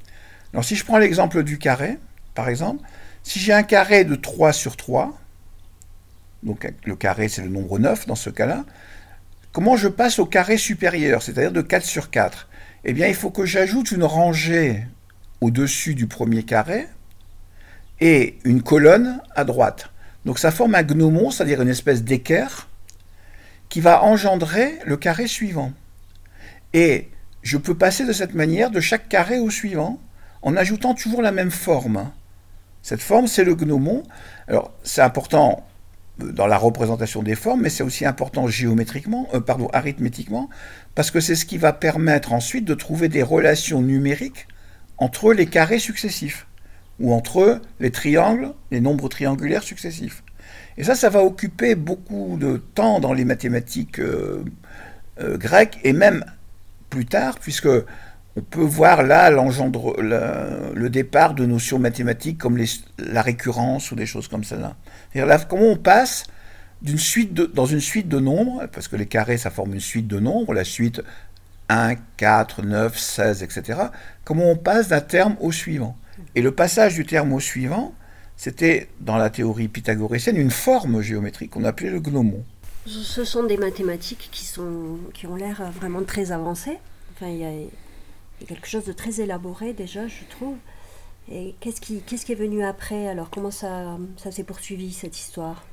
Alors, 0.54 0.66
si 0.66 0.76
je 0.76 0.84
prends 0.84 0.98
l'exemple 0.98 1.44
du 1.44 1.60
carré, 1.60 1.98
par 2.34 2.50
exemple, 2.50 2.84
si 3.24 3.40
j'ai 3.40 3.54
un 3.54 3.64
carré 3.64 4.04
de 4.04 4.16
3 4.16 4.54
sur 4.54 4.76
3, 4.76 5.14
donc 6.44 6.72
le 6.86 6.96
carré 6.96 7.28
c'est 7.28 7.42
le 7.42 7.50
nombre 7.50 7.80
9 7.80 8.08
dans 8.08 8.16
ce 8.16 8.30
cas-là, 8.30 8.66
comment 9.52 9.76
je 9.76 9.88
passe 9.88 10.20
au 10.20 10.26
carré 10.26 10.58
supérieur, 10.58 11.22
c'est-à-dire 11.22 11.52
de 11.52 11.62
4 11.62 11.86
sur 11.86 12.10
4 12.10 12.50
Eh 12.86 12.94
bien 12.94 13.08
il 13.08 13.16
faut 13.16 13.32
que 13.32 13.46
j'ajoute 13.46 13.92
une 13.92 14.04
rangée 14.04 14.86
au-dessus 15.42 15.96
du 15.96 16.08
premier 16.08 16.44
carré 16.44 16.88
et 18.00 18.38
une 18.44 18.62
colonne 18.62 19.22
à 19.36 19.44
droite. 19.44 19.90
Donc 20.26 20.40
ça 20.40 20.52
forme 20.52 20.76
un 20.76 20.84
gnomon, 20.84 21.32
c'est-à-dire 21.32 21.62
une 21.62 21.70
espèce 21.70 22.04
d'équerre 22.04 22.68
qui 23.70 23.82
va 23.82 24.04
engendrer 24.04 24.78
le 24.86 24.98
carré 24.98 25.28
suivant. 25.28 25.72
Et 26.74 27.10
je 27.42 27.58
peux 27.58 27.76
passer 27.76 28.06
de 28.06 28.14
cette 28.14 28.34
manière 28.34 28.70
de 28.70 28.80
chaque 28.80 29.10
carré 29.10 29.40
au 29.40 29.50
suivant 29.50 30.00
en 30.42 30.56
ajoutant 30.56 30.94
toujours 30.94 31.22
la 31.22 31.32
même 31.32 31.52
forme. 31.52 32.12
Cette 32.82 33.02
forme, 33.02 33.28
c'est 33.28 33.44
le 33.44 33.56
gnomon. 33.56 34.04
Alors, 34.48 34.74
c'est 34.84 35.02
important 35.02 35.66
dans 36.24 36.48
la 36.48 36.58
représentation 36.58 37.24
des 37.24 37.36
formes, 37.36 37.62
mais 37.62 37.70
c'est 37.70 37.84
aussi 37.84 38.06
important 38.06 38.48
géométriquement, 38.48 39.28
euh, 39.34 39.40
pardon, 39.40 39.70
arithmétiquement, 39.74 40.50
parce 40.96 41.12
que 41.12 41.20
c'est 41.20 41.36
ce 41.36 41.46
qui 41.46 41.58
va 41.58 41.74
permettre 41.74 42.34
ensuite 42.34 42.66
de 42.66 42.74
trouver 42.74 43.10
des 43.10 43.24
relations 43.24 43.82
numériques 43.82 44.48
entre 44.98 45.34
les 45.34 45.48
carrés 45.48 45.80
successifs, 45.80 46.48
ou 47.00 47.14
entre 47.14 47.62
les 47.80 47.92
triangles, 47.92 48.54
les 48.70 48.82
nombres 48.82 49.10
triangulaires 49.10 49.64
successifs. 49.64 50.24
Et 50.78 50.84
ça, 50.84 50.96
ça 50.96 51.10
va 51.10 51.24
occuper 51.24 51.76
beaucoup 51.76 52.38
de 52.40 52.58
temps 52.58 53.00
dans 53.00 53.14
les 53.14 53.26
mathématiques 53.26 54.00
euh, 54.00 54.44
euh, 55.20 55.38
grecques, 55.38 55.80
et 55.84 55.94
même 55.94 56.24
plus 56.90 57.06
tard, 57.06 57.40
puisque 57.40 57.70
on 58.38 58.42
peut 58.42 58.62
voir 58.62 59.04
là 59.04 59.30
le, 59.30 60.74
le 60.74 60.90
départ 60.90 61.34
de 61.34 61.46
notions 61.46 61.80
mathématiques 61.80 62.38
comme 62.38 62.58
la 62.98 63.22
récurrence 63.22 63.92
ou 63.92 63.96
des 63.96 64.06
choses 64.06 64.28
comme. 64.28 64.44
C'est-à-dire 64.44 65.26
là, 65.26 65.40
comment 65.40 65.68
on 65.68 65.76
passe 65.76 66.26
d'une 66.82 66.98
suite 66.98 67.34
dans 67.34 67.66
une 67.66 67.82
suite 67.82 68.08
de 68.08 68.20
nombres, 68.20 68.68
parce 68.72 68.88
que 68.88 68.96
les 68.96 69.06
carrés, 69.06 69.38
ça 69.38 69.52
forme 69.52 69.74
une 69.74 69.80
suite 69.82 70.08
de 70.08 70.20
nombres, 70.20 70.54
la 70.54 70.64
suite 70.64 71.02
1, 71.70 71.96
4, 72.18 72.64
9, 72.64 72.98
16, 72.98 73.44
etc. 73.44 73.80
Comment 74.24 74.50
on 74.52 74.56
passe 74.56 74.88
d'un 74.88 75.02
terme 75.02 75.36
au 75.40 75.52
suivant. 75.52 75.96
Et 76.36 76.42
le 76.42 76.52
passage 76.52 76.96
du 76.96 77.06
terme 77.06 77.34
au 77.34 77.40
suivant, 77.40 77.94
c'était, 78.38 78.90
dans 79.00 79.18
la 79.18 79.30
théorie 79.30 79.68
pythagoricienne, 79.68 80.38
une 80.38 80.52
forme 80.52 81.02
géométrique 81.02 81.52
qu'on 81.52 81.64
appelait 81.64 81.90
le 81.90 82.00
gnomon. 82.00 82.44
Ce 82.86 83.24
sont 83.24 83.44
des 83.44 83.58
mathématiques 83.58 84.30
qui, 84.32 84.46
sont, 84.46 84.98
qui 85.14 85.28
ont 85.28 85.36
l'air 85.36 85.72
vraiment 85.80 86.04
très 86.04 86.32
avancées. 86.32 86.80
Enfin, 87.14 87.28
il 87.28 87.38
y 87.38 87.46
a 87.46 87.52
quelque 88.46 88.68
chose 88.68 88.86
de 88.86 88.94
très 88.94 89.22
élaboré 89.22 89.74
déjà, 89.74 90.08
je 90.08 90.24
trouve. 90.30 90.56
Et 91.32 91.56
qu'est-ce 91.60 91.82
qui, 91.82 91.96
est 91.98 92.36
venu 92.36 92.64
après 92.64 93.08
Alors, 93.08 93.30
comment 93.30 93.52
ça, 93.52 93.98
ça 94.18 94.32
s'est 94.32 94.44
poursuivi, 94.44 94.92
cette 94.92 95.18
histoire? 95.18 95.64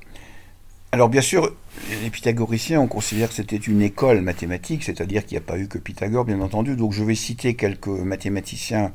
Alors 0.90 1.10
bien 1.10 1.20
sûr, 1.20 1.54
les 2.02 2.08
pythagoriciens, 2.08 2.80
on 2.80 2.87
considère 2.87 3.28
que 3.28 3.34
c'était 3.34 3.56
une 3.56 3.82
école 3.82 4.22
mathématique, 4.22 4.82
c'est-à-dire 4.84 5.26
qu'il 5.26 5.37
n'y 5.37 5.44
a 5.44 5.46
pas 5.46 5.58
eu 5.58 5.68
que 5.68 5.76
Pythagore, 5.76 6.25
bien 6.25 6.40
entendu. 6.40 6.76
Donc 6.76 6.92
je 6.92 7.04
vais 7.04 7.14
citer 7.14 7.54
quelques 7.54 7.88
mathématiciens 7.88 8.92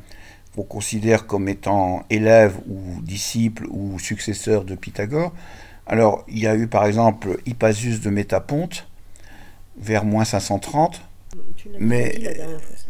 qu'on 0.55 0.63
considère 0.63 1.27
comme 1.27 1.47
étant 1.47 2.03
élèves 2.09 2.57
ou 2.67 2.99
disciples 3.03 3.67
ou 3.69 3.99
successeurs 3.99 4.63
de 4.63 4.73
Pythagore. 4.73 5.33
Alors 5.85 6.25
il 6.27 6.39
y 6.39 6.47
a 6.47 6.55
eu 6.55 6.65
par 6.65 6.85
exemple 6.85 7.37
Hippasus 7.45 7.99
de 7.99 8.09
Métaponte, 8.09 8.87
vers 9.77 10.03
moins 10.03 10.25
530. 10.25 10.99
Mais- 11.79 12.13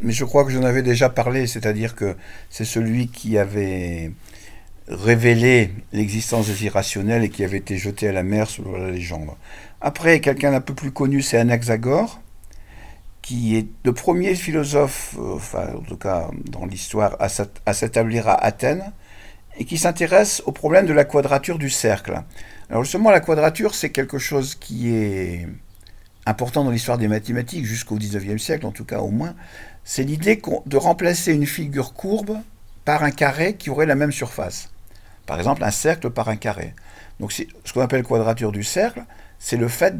je 0.03 0.25
crois 0.25 0.43
que 0.45 0.51
j'en 0.51 0.63
avais 0.63 0.81
déjà 0.81 1.09
parlé, 1.09 1.47
c'est-à-dire 1.47 1.95
que 1.95 2.15
c'est 2.49 2.65
celui 2.65 3.07
qui 3.07 3.37
avait 3.37 4.11
révélé 4.87 5.71
l'existence 5.93 6.47
des 6.47 6.65
irrationnels 6.65 7.23
et 7.23 7.29
qui 7.29 7.43
avait 7.43 7.57
été 7.57 7.77
jeté 7.77 8.07
à 8.07 8.11
la 8.11 8.23
mer 8.23 8.49
selon 8.49 8.73
la 8.73 8.91
légende. 8.91 9.29
Après, 9.79 10.19
quelqu'un 10.19 10.51
d'un 10.51 10.61
peu 10.61 10.73
plus 10.73 10.91
connu, 10.91 11.21
c'est 11.21 11.37
Anaxagore, 11.37 12.21
qui 13.21 13.55
est 13.55 13.67
le 13.85 13.93
premier 13.93 14.35
philosophe, 14.35 15.15
euh, 15.17 15.35
enfin 15.35 15.69
en 15.77 15.81
tout 15.81 15.95
cas 15.97 16.29
dans 16.51 16.65
l'histoire, 16.65 17.17
à 17.19 17.73
s'établir 17.73 18.27
à 18.27 18.43
Athènes, 18.43 18.91
et 19.57 19.65
qui 19.65 19.77
s'intéresse 19.77 20.41
au 20.45 20.51
problème 20.51 20.85
de 20.85 20.93
la 20.93 21.05
quadrature 21.05 21.57
du 21.57 21.69
cercle. 21.69 22.21
Alors 22.69 22.83
justement, 22.83 23.11
la 23.11 23.19
quadrature, 23.21 23.75
c'est 23.75 23.91
quelque 23.91 24.17
chose 24.17 24.55
qui 24.55 24.93
est 24.93 25.47
important 26.25 26.63
dans 26.63 26.71
l'histoire 26.71 26.97
des 26.97 27.07
mathématiques 27.07 27.65
jusqu'au 27.65 27.97
19e 27.97 28.37
siècle, 28.37 28.65
en 28.65 28.71
tout 28.71 28.85
cas 28.85 28.99
au 28.99 29.09
moins. 29.09 29.35
C'est 29.83 30.03
l'idée 30.03 30.41
de 30.65 30.77
remplacer 30.77 31.33
une 31.33 31.45
figure 31.45 31.93
courbe 31.93 32.37
par 32.85 33.03
un 33.03 33.11
carré 33.11 33.55
qui 33.55 33.69
aurait 33.69 33.85
la 33.85 33.95
même 33.95 34.11
surface. 34.11 34.69
Par 35.25 35.37
exemple, 35.37 35.63
un 35.63 35.71
cercle 35.71 36.09
par 36.09 36.29
un 36.29 36.35
carré. 36.35 36.73
Donc 37.19 37.31
ce 37.31 37.73
qu'on 37.73 37.81
appelle 37.81 38.03
quadrature 38.03 38.51
du 38.51 38.63
cercle, 38.63 39.03
c'est 39.39 39.57
le 39.57 39.67
fait 39.67 39.99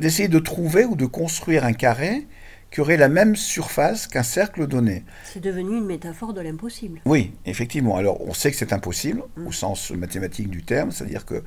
d'essayer 0.00 0.28
de 0.28 0.38
trouver 0.38 0.84
ou 0.84 0.96
de 0.96 1.06
construire 1.06 1.64
un 1.64 1.72
carré 1.72 2.26
qui 2.70 2.80
aurait 2.80 2.98
la 2.98 3.08
même 3.08 3.34
surface 3.34 4.06
qu'un 4.06 4.22
cercle 4.22 4.66
donné. 4.66 5.04
C'est 5.24 5.40
devenu 5.40 5.78
une 5.78 5.86
métaphore 5.86 6.34
de 6.34 6.40
l'impossible. 6.42 7.00
Oui, 7.06 7.32
effectivement. 7.46 7.96
Alors 7.96 8.20
on 8.26 8.34
sait 8.34 8.50
que 8.50 8.56
c'est 8.56 8.72
impossible 8.72 9.22
mm. 9.36 9.46
au 9.46 9.52
sens 9.52 9.90
mathématique 9.90 10.50
du 10.50 10.62
terme, 10.62 10.90
c'est-à-dire 10.90 11.24
que 11.24 11.42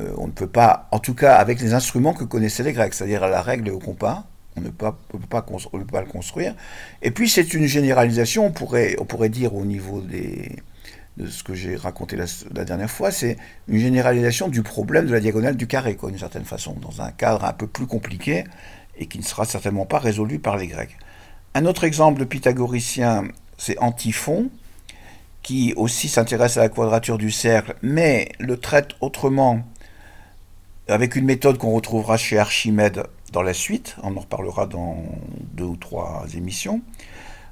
euh, 0.00 0.12
on 0.16 0.26
ne 0.26 0.32
peut 0.32 0.46
pas, 0.46 0.88
en 0.92 0.98
tout 0.98 1.14
cas 1.14 1.36
avec 1.36 1.60
les 1.60 1.74
instruments 1.74 2.14
que 2.14 2.24
connaissaient 2.24 2.62
les 2.62 2.72
Grecs, 2.72 2.94
c'est-à-dire 2.94 3.26
la 3.26 3.42
règle 3.42 3.70
au 3.70 3.78
compas, 3.78 4.24
on 4.56 4.60
ne 4.60 4.70
peut 4.70 4.92
pas, 5.28 5.44
le 6.00 6.06
construire. 6.06 6.54
Et 7.02 7.10
puis 7.10 7.28
c'est 7.28 7.54
une 7.54 7.66
généralisation, 7.66 8.46
on 8.46 8.50
pourrait, 8.52 9.28
dire 9.28 9.54
au 9.54 9.64
niveau 9.64 10.00
de 10.00 11.26
ce 11.26 11.42
que 11.42 11.54
j'ai 11.54 11.76
raconté 11.76 12.16
la, 12.16 12.64
dernière 12.64 12.90
fois, 12.90 13.10
c'est 13.10 13.36
une 13.66 13.78
généralisation 13.78 14.48
du 14.48 14.62
problème 14.62 15.06
de 15.06 15.12
la 15.12 15.20
diagonale 15.20 15.56
du 15.56 15.66
carré, 15.66 15.96
d'une 16.00 16.18
certaine 16.18 16.44
façon, 16.44 16.74
dans 16.80 17.02
un 17.02 17.10
cadre 17.10 17.44
un 17.44 17.52
peu 17.52 17.66
plus 17.66 17.86
compliqué 17.86 18.44
et 18.96 19.06
qui 19.06 19.18
ne 19.18 19.24
sera 19.24 19.44
certainement 19.44 19.86
pas 19.86 19.98
résolu 19.98 20.38
par 20.38 20.56
les 20.56 20.66
Grecs. 20.66 20.96
Un 21.54 21.66
autre 21.66 21.84
exemple 21.84 22.20
de 22.20 22.24
pythagoricien, 22.24 23.24
c'est 23.56 23.78
Antiphon, 23.78 24.50
qui 25.42 25.72
aussi 25.76 26.08
s'intéresse 26.08 26.56
à 26.56 26.60
la 26.60 26.68
quadrature 26.68 27.16
du 27.16 27.30
cercle, 27.30 27.74
mais 27.82 28.28
le 28.38 28.56
traite 28.58 28.90
autrement, 29.00 29.64
avec 30.88 31.16
une 31.16 31.26
méthode 31.26 31.58
qu'on 31.58 31.72
retrouvera 31.72 32.16
chez 32.16 32.38
Archimède 32.38 33.04
dans 33.32 33.42
la 33.42 33.52
suite, 33.52 33.96
on 34.02 34.16
en 34.16 34.20
reparlera 34.20 34.66
dans 34.66 34.96
deux 35.52 35.64
ou 35.64 35.76
trois 35.76 36.24
émissions. 36.34 36.80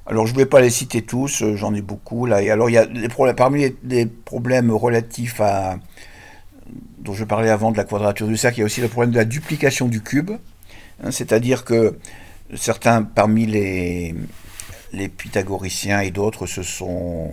Alors 0.07 0.27
je 0.27 0.33
ne 0.33 0.39
vais 0.39 0.47
pas 0.47 0.61
les 0.61 0.71
citer 0.71 1.03
tous, 1.03 1.45
j'en 1.55 1.75
ai 1.75 1.83
beaucoup 1.83 2.27
alors 2.27 2.71
il 2.71 2.75
y 2.75 2.79
a 2.79 3.35
parmi 3.35 3.75
les, 3.83 4.07
problèmes 4.07 4.71
relatifs 4.71 5.41
à 5.41 5.79
dont 6.99 7.13
je 7.13 7.25
parlais 7.25 7.51
avant 7.51 7.73
de 7.73 7.77
la 7.77 7.85
quadrature 7.85 8.27
du 8.27 8.37
cercle, 8.37 8.59
il 8.59 8.61
y 8.61 8.63
a 8.63 8.67
aussi 8.67 8.81
le 8.81 8.89
problème 8.89 9.13
de 9.13 9.19
la 9.19 9.25
duplication 9.25 9.87
du 9.87 10.03
cube. 10.03 10.33
Hein, 11.03 11.11
c'est-à-dire 11.11 11.65
que 11.65 11.99
certains 12.55 13.03
parmi 13.03 13.47
les, 13.47 14.15
les 14.93 15.09
pythagoriciens 15.09 16.01
et 16.01 16.11
d'autres 16.11 16.47
se 16.47 16.63
sont 16.63 17.31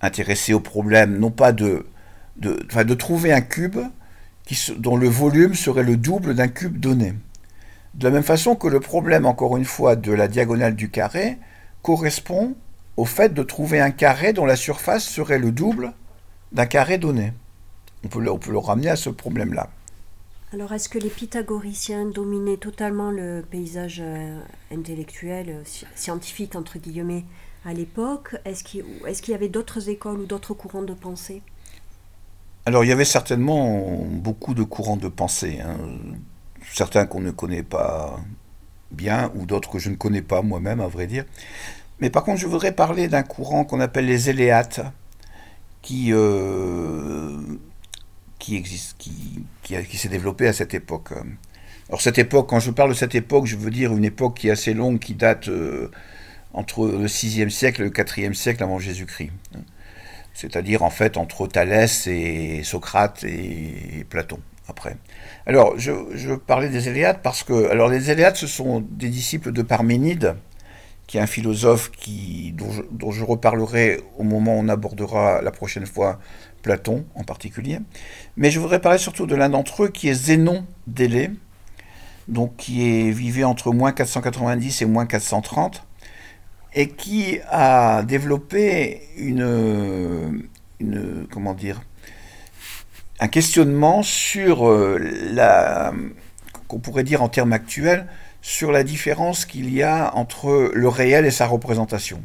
intéressés 0.00 0.54
au 0.54 0.60
problème, 0.60 1.18
non 1.18 1.30
pas 1.30 1.52
de, 1.52 1.86
de 2.36 2.94
trouver 2.94 3.32
un 3.32 3.40
cube 3.40 3.78
dont 4.76 4.96
le 4.96 5.08
volume 5.08 5.54
serait 5.54 5.82
le 5.82 5.96
double 5.96 6.34
d'un 6.34 6.48
cube 6.48 6.78
donné. 6.78 7.14
De 7.94 8.04
la 8.04 8.10
même 8.10 8.24
façon 8.24 8.56
que 8.56 8.66
le 8.66 8.80
problème, 8.80 9.24
encore 9.24 9.56
une 9.56 9.64
fois, 9.64 9.96
de 9.96 10.12
la 10.12 10.28
diagonale 10.28 10.74
du 10.74 10.90
carré 10.90 11.38
correspond 11.82 12.56
au 12.96 13.04
fait 13.04 13.32
de 13.32 13.42
trouver 13.42 13.80
un 13.80 13.90
carré 13.90 14.32
dont 14.32 14.46
la 14.46 14.56
surface 14.56 15.04
serait 15.04 15.38
le 15.38 15.52
double 15.52 15.92
d'un 16.52 16.66
carré 16.66 16.98
donné. 16.98 17.32
On 18.04 18.08
peut, 18.08 18.20
le 18.20 18.58
ramener 18.58 18.90
à 18.90 18.96
ce 18.96 19.10
problème-là. 19.10 19.70
Alors, 20.52 20.72
est-ce 20.72 20.88
que 20.88 20.98
les 20.98 21.08
pythagoriciens 21.08 22.06
dominaient 22.06 22.58
totalement 22.58 23.10
le 23.10 23.44
paysage 23.50 24.00
euh, 24.00 24.38
intellectuel, 24.70 25.46
euh, 25.48 25.62
scientifique, 25.96 26.54
entre 26.54 26.78
guillemets, 26.78 27.24
à 27.64 27.72
l'époque? 27.72 28.36
Est-ce 28.44 28.62
qu'il 28.62 29.32
y 29.32 29.34
avait 29.34 29.48
d'autres 29.48 29.88
écoles 29.88 30.20
ou 30.20 30.26
d'autres 30.26 30.54
courants 30.54 30.82
de 30.82 30.94
pensée? 30.94 31.42
Alors, 32.66 32.84
il 32.84 32.88
y 32.88 32.92
avait 32.92 33.04
certainement 33.04 34.06
beaucoup 34.10 34.54
de 34.54 34.62
courants 34.62 34.96
de 34.96 35.08
pensée. 35.08 35.60
Hein. 35.60 35.76
Certains 36.72 37.06
qu'on 37.06 37.20
ne 37.20 37.30
connaît 37.30 37.62
pas 37.62 38.18
bien, 38.90 39.30
ou 39.34 39.44
d'autres 39.44 39.70
que 39.70 39.78
je 39.78 39.90
ne 39.90 39.96
connais 39.96 40.22
pas 40.22 40.42
moi-même, 40.42 40.80
à 40.80 40.88
vrai 40.88 41.06
dire. 41.06 41.24
Mais 42.00 42.10
par 42.10 42.24
contre, 42.24 42.40
je 42.40 42.46
voudrais 42.46 42.72
parler 42.72 43.08
d'un 43.08 43.22
courant 43.22 43.64
qu'on 43.64 43.80
appelle 43.80 44.06
les 44.06 44.30
éléates, 44.30 44.80
qui... 45.82 46.12
Euh, 46.12 47.38
qui 48.38 48.56
existe, 48.56 48.96
qui, 48.98 49.44
qui, 49.62 49.96
s'est 49.96 50.10
développé 50.10 50.46
à 50.46 50.52
cette 50.52 50.74
époque. 50.74 51.12
Alors 51.88 52.02
cette 52.02 52.18
époque, 52.18 52.50
quand 52.50 52.60
je 52.60 52.70
parle 52.70 52.90
de 52.90 52.94
cette 52.94 53.14
époque, 53.14 53.46
je 53.46 53.56
veux 53.56 53.70
dire 53.70 53.96
une 53.96 54.04
époque 54.04 54.36
qui 54.36 54.48
est 54.48 54.50
assez 54.50 54.74
longue, 54.74 54.98
qui 54.98 55.14
date 55.14 55.48
euh, 55.48 55.90
entre 56.52 56.86
le 56.86 57.06
6e 57.06 57.48
siècle 57.48 57.80
et 57.80 57.84
le 57.84 57.90
4e 57.90 58.34
siècle 58.34 58.62
avant 58.62 58.78
Jésus-Christ. 58.78 59.30
C'est-à-dire 60.34 60.82
en 60.82 60.90
fait 60.90 61.16
entre 61.16 61.46
Thalès 61.46 62.06
et 62.08 62.62
Socrate 62.64 63.24
et, 63.24 64.04
Platon 64.10 64.40
après. 64.68 64.96
Alors 65.46 65.78
je, 65.78 66.34
parlais 66.34 66.68
des 66.68 66.88
Éléates 66.88 67.20
parce 67.22 67.44
que 67.44 67.70
alors 67.70 67.88
les 67.88 68.10
Éléates 68.10 68.36
ce 68.36 68.46
sont 68.46 68.80
des 68.80 69.08
disciples 69.08 69.52
de 69.52 69.62
Parménide, 69.62 70.34
qui 71.06 71.18
est 71.18 71.20
un 71.20 71.26
philosophe 71.26 71.90
qui, 71.90 72.52
dont, 72.56 72.70
je, 72.70 72.82
dont 72.90 73.12
je 73.12 73.24
reparlerai 73.24 74.00
au 74.18 74.24
moment 74.24 74.56
où 74.56 74.60
on 74.60 74.68
abordera 74.68 75.40
la 75.40 75.50
prochaine 75.50 75.86
fois 75.86 76.18
Platon 76.62 77.04
en 77.14 77.22
particulier. 77.22 77.78
Mais 78.36 78.50
je 78.50 78.58
voudrais 78.58 78.80
parler 78.80 78.98
surtout 78.98 79.26
de 79.26 79.36
l'un 79.36 79.50
d'entre 79.50 79.84
eux 79.84 79.88
qui 79.88 80.08
est 80.08 80.14
Zénon 80.14 80.66
d'Élée, 80.86 81.30
donc 82.26 82.56
qui 82.56 82.82
est 82.82 83.10
vivait 83.10 83.44
entre 83.44 83.70
moins 83.70 83.92
490 83.92 84.82
et 84.82 84.86
moins 84.86 85.06
430, 85.06 85.84
et 86.74 86.88
qui 86.88 87.38
a 87.50 88.02
développé 88.02 89.02
une, 89.16 90.48
comment 91.30 91.54
dire, 91.54 91.82
un 93.20 93.28
questionnement 93.28 94.02
sur 94.02 94.68
euh, 94.68 94.98
la, 95.32 95.92
qu'on 96.66 96.80
pourrait 96.80 97.04
dire 97.04 97.22
en 97.22 97.28
termes 97.28 97.52
actuels, 97.52 98.06
sur 98.42 98.72
la 98.72 98.82
différence 98.82 99.46
qu'il 99.46 99.72
y 99.72 99.82
a 99.82 100.14
entre 100.14 100.70
le 100.74 100.88
réel 100.88 101.24
et 101.24 101.30
sa 101.30 101.46
représentation. 101.46 102.22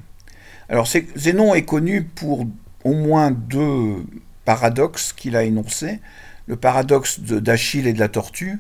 Alors 0.68 0.88
Zénon 1.16 1.56
est 1.56 1.64
connu 1.64 2.04
pour 2.04 2.46
au 2.84 2.94
moins 2.94 3.32
deux 3.32 4.04
paradoxe 4.46 5.14
qu'il 5.14 5.36
a 5.36 5.44
énoncé, 5.44 6.00
le 6.48 6.56
paradoxe 6.56 7.20
d'Achille 7.20 7.88
et 7.88 7.94
de 7.94 8.00
la 8.00 8.10
tortue, 8.10 8.60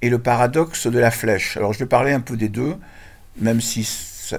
et 0.00 0.08
le 0.08 0.18
paradoxe 0.18 0.86
de 0.86 0.98
la 0.98 1.10
flèche. 1.10 1.56
Alors 1.56 1.72
je 1.72 1.78
vais 1.78 1.86
parler 1.86 2.12
un 2.12 2.20
peu 2.20 2.36
des 2.36 2.48
deux, 2.48 2.76
même 3.36 3.60
si 3.60 3.84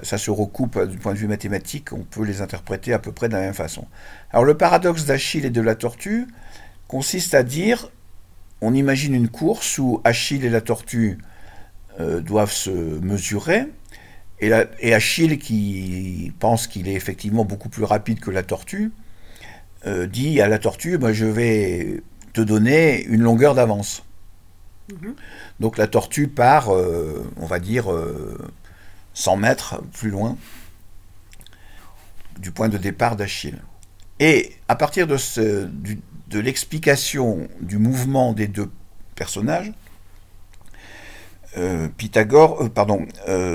ça, 0.02 0.18
se 0.18 0.30
recoupe 0.30 0.78
du 0.86 0.98
point 0.98 1.12
de 1.12 1.18
vue 1.18 1.26
mathématique, 1.26 1.92
on 1.92 2.02
peut 2.02 2.24
les 2.24 2.40
interpréter 2.40 2.92
à 2.92 2.98
peu 2.98 3.12
près 3.12 3.28
de 3.28 3.34
la 3.34 3.40
même 3.40 3.54
façon. 3.54 3.86
Alors 4.30 4.44
le 4.44 4.56
paradoxe 4.56 5.04
d'Achille 5.04 5.44
et 5.44 5.50
de 5.50 5.60
la 5.60 5.74
tortue 5.74 6.26
consiste 6.88 7.34
à 7.34 7.42
dire, 7.42 7.90
on 8.60 8.74
imagine 8.74 9.14
une 9.14 9.28
course 9.28 9.78
où 9.78 10.00
Achille 10.04 10.44
et 10.44 10.50
la 10.50 10.60
tortue 10.60 11.18
euh, 12.00 12.20
doivent 12.20 12.52
se 12.52 12.70
mesurer, 12.70 13.66
et, 14.40 14.50
et 14.80 14.94
Achille 14.94 15.38
qui 15.38 16.32
pense 16.38 16.66
qu'il 16.66 16.88
est 16.88 16.94
effectivement 16.94 17.44
beaucoup 17.44 17.68
plus 17.68 17.84
rapide 17.84 18.20
que 18.20 18.30
la 18.30 18.42
tortue, 18.42 18.92
euh, 19.86 20.06
dit 20.06 20.40
à 20.40 20.48
la 20.48 20.58
tortue, 20.58 20.96
bah, 20.96 21.12
je 21.12 21.26
vais 21.26 22.02
te 22.32 22.40
donner 22.40 23.04
une 23.04 23.22
longueur 23.22 23.54
d'avance. 23.54 24.02
Mhm. 24.90 25.14
Donc 25.60 25.78
la 25.78 25.86
tortue 25.86 26.28
part, 26.28 26.74
euh, 26.74 27.30
on 27.36 27.46
va 27.46 27.58
dire, 27.58 27.86
100 29.14 29.32
euh, 29.32 29.36
mètres 29.36 29.82
plus 29.92 30.10
loin 30.10 30.36
du 32.38 32.50
point 32.50 32.68
de 32.68 32.78
départ 32.78 33.16
d'Achille. 33.16 33.62
Et 34.20 34.52
à 34.68 34.76
partir 34.76 35.06
de, 35.06 35.16
l'explication 36.38 37.48
du 37.60 37.78
mouvement 37.78 38.32
des 38.32 38.48
deux 38.48 38.70
personnages, 39.14 39.72
Pythagore, 41.96 42.68
pardon, 42.70 43.06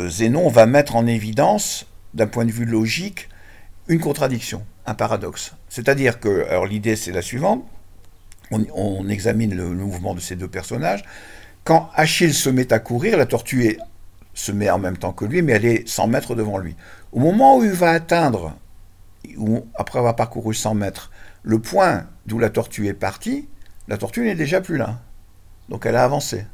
Zénon 0.08 0.48
va 0.48 0.66
mettre 0.66 0.96
en 0.96 1.06
évidence, 1.06 1.86
d'un 2.14 2.28
point 2.28 2.46
de 2.46 2.52
vue 2.52 2.64
logique, 2.64 3.28
une 3.90 4.00
contradiction 4.00 4.66
un 4.90 4.96
paradoxe. 4.96 5.54
C'est-à-dire 5.70 6.20
que, 6.20 6.48
alors 6.50 6.66
l'idée 6.66 6.96
c'est 6.96 7.12
la 7.12 7.22
suivante, 7.22 7.64
on, 8.52 9.08
examine 9.10 9.54
le, 9.54 9.70
mouvement 9.70 10.16
de 10.16 10.20
ces 10.20 10.36
deux 10.36 10.48
personnages. 10.48 11.04
Quand 11.64 11.92
Achille 11.94 12.34
se 12.34 12.50
met 12.50 12.74
à 12.74 12.80
courir, 12.80 13.16
la 13.16 13.28
tortue 13.28 13.78
se 14.40 14.54
met 14.54 14.70
en 14.70 14.80
même 14.80 14.98
temps 14.98 15.12
que 15.12 15.26
lui, 15.26 15.42
mais 15.42 15.52
elle 15.54 15.66
est 15.66 15.88
100 15.88 16.08
mètres 16.08 16.34
devant 16.34 16.58
lui. 16.58 16.76
Au 17.12 17.20
moment 17.20 17.58
où 17.58 17.64
il 17.64 17.72
va 17.72 17.92
atteindre, 17.92 18.56
après 19.76 20.00
avoir 20.00 20.16
parcouru 20.16 20.54
100 20.54 20.76
mètres, 20.76 21.12
le 21.44 21.60
point 21.60 22.06
d'où 22.26 22.40
la 22.40 22.50
tortue 22.50 22.88
est 22.88 22.94
partie, 22.94 23.50
la 23.90 23.98
tortue 23.98 24.24
n'est 24.24 24.36
déjà 24.36 24.62
plus 24.62 24.78
là. 24.78 25.00
Donc 25.68 25.86
elle 25.86 25.98
a 25.98 26.06
avancé. 26.06 26.46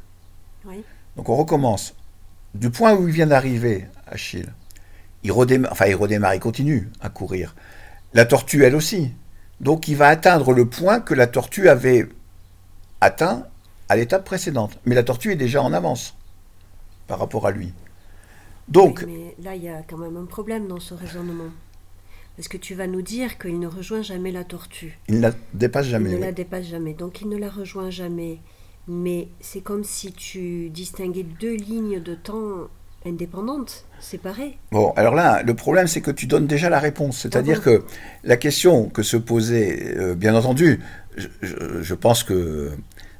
Donc 1.16 1.28
on 1.28 1.36
recommence. 1.36 1.94
Du 2.54 2.70
point 2.70 2.94
où 2.94 3.06
il 3.06 3.14
vient 3.14 3.28
d'arriver, 3.28 3.86
Achille, 4.08 4.52
il 5.22 5.30
redémarre, 5.30 5.70
enfin 5.70 5.86
il 5.86 5.94
redémarre, 5.94 6.34
il 6.34 6.40
continue 6.40 6.90
à 7.00 7.08
courir. 7.08 7.54
La 8.14 8.24
tortue, 8.24 8.64
elle 8.64 8.74
aussi. 8.74 9.12
Donc 9.60 9.86
il 9.86 9.96
va 9.96 10.08
atteindre 10.08 10.52
le 10.52 10.68
point 10.68 10.98
que 10.98 11.14
la 11.14 11.28
tortue 11.28 11.68
avait 11.68 12.08
atteint 13.00 13.44
à 13.88 13.94
l'étape 13.94 14.24
précédente. 14.24 14.76
Mais 14.86 14.96
la 14.96 15.04
tortue 15.04 15.30
est 15.30 15.36
déjà 15.36 15.62
en 15.62 15.72
avance 15.72 16.16
par 17.06 17.18
rapport 17.18 17.46
à 17.46 17.50
lui. 17.50 17.72
Donc. 18.68 19.04
mais 19.06 19.34
là, 19.42 19.54
il 19.54 19.62
y 19.62 19.68
a 19.68 19.82
quand 19.88 19.96
même 19.98 20.16
un 20.16 20.24
problème 20.26 20.66
dans 20.66 20.80
ce 20.80 20.94
raisonnement. 20.94 21.50
Parce 22.36 22.48
que 22.48 22.56
tu 22.58 22.74
vas 22.74 22.86
nous 22.86 23.00
dire 23.02 23.38
qu'il 23.38 23.58
ne 23.58 23.66
rejoint 23.66 24.02
jamais 24.02 24.30
la 24.30 24.44
tortue. 24.44 24.98
Il 25.08 25.16
ne 25.16 25.20
la 25.22 25.32
dépasse 25.54 25.86
jamais. 25.86 26.10
Il 26.10 26.12
ne 26.12 26.18
oui. 26.18 26.24
la 26.24 26.32
dépasse 26.32 26.66
jamais. 26.66 26.92
Donc 26.92 27.20
il 27.22 27.28
ne 27.28 27.36
la 27.38 27.48
rejoint 27.48 27.88
jamais. 27.90 28.38
Mais 28.88 29.28
c'est 29.40 29.62
comme 29.62 29.84
si 29.84 30.12
tu 30.12 30.68
distinguais 30.70 31.24
deux 31.40 31.54
lignes 31.54 32.00
de 32.00 32.14
temps 32.14 32.68
indépendantes, 33.06 33.84
séparées. 34.00 34.58
Bon, 34.72 34.92
alors 34.96 35.14
là, 35.14 35.42
le 35.42 35.54
problème, 35.54 35.86
c'est 35.86 36.00
que 36.00 36.10
tu 36.10 36.26
donnes 36.26 36.46
déjà 36.46 36.68
la 36.68 36.78
réponse. 36.80 37.18
C'est-à-dire 37.18 37.62
que 37.62 37.84
la 38.24 38.36
question 38.36 38.88
que 38.88 39.02
se 39.02 39.16
posait, 39.16 39.94
euh, 39.96 40.14
bien 40.14 40.34
entendu, 40.34 40.80
je, 41.16 41.28
je- 41.40 41.82
je 41.82 41.94
pense 41.94 42.22
que 42.24 42.70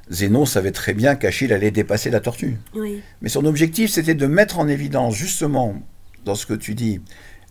Zénon 0.09 0.45
savait 0.45 0.71
très 0.71 0.93
bien 0.93 1.15
qu'Achille 1.15 1.51
allait 1.53 1.71
dépasser 1.71 2.09
la 2.09 2.19
tortue. 2.19 2.57
Oui. 2.75 3.01
Mais 3.21 3.29
son 3.29 3.45
objectif, 3.45 3.91
c'était 3.91 4.13
de 4.15 4.25
mettre 4.27 4.59
en 4.59 4.67
évidence, 4.67 5.15
justement, 5.15 5.75
dans 6.25 6.35
ce 6.35 6.45
que 6.45 6.53
tu 6.53 6.75
dis, 6.75 7.01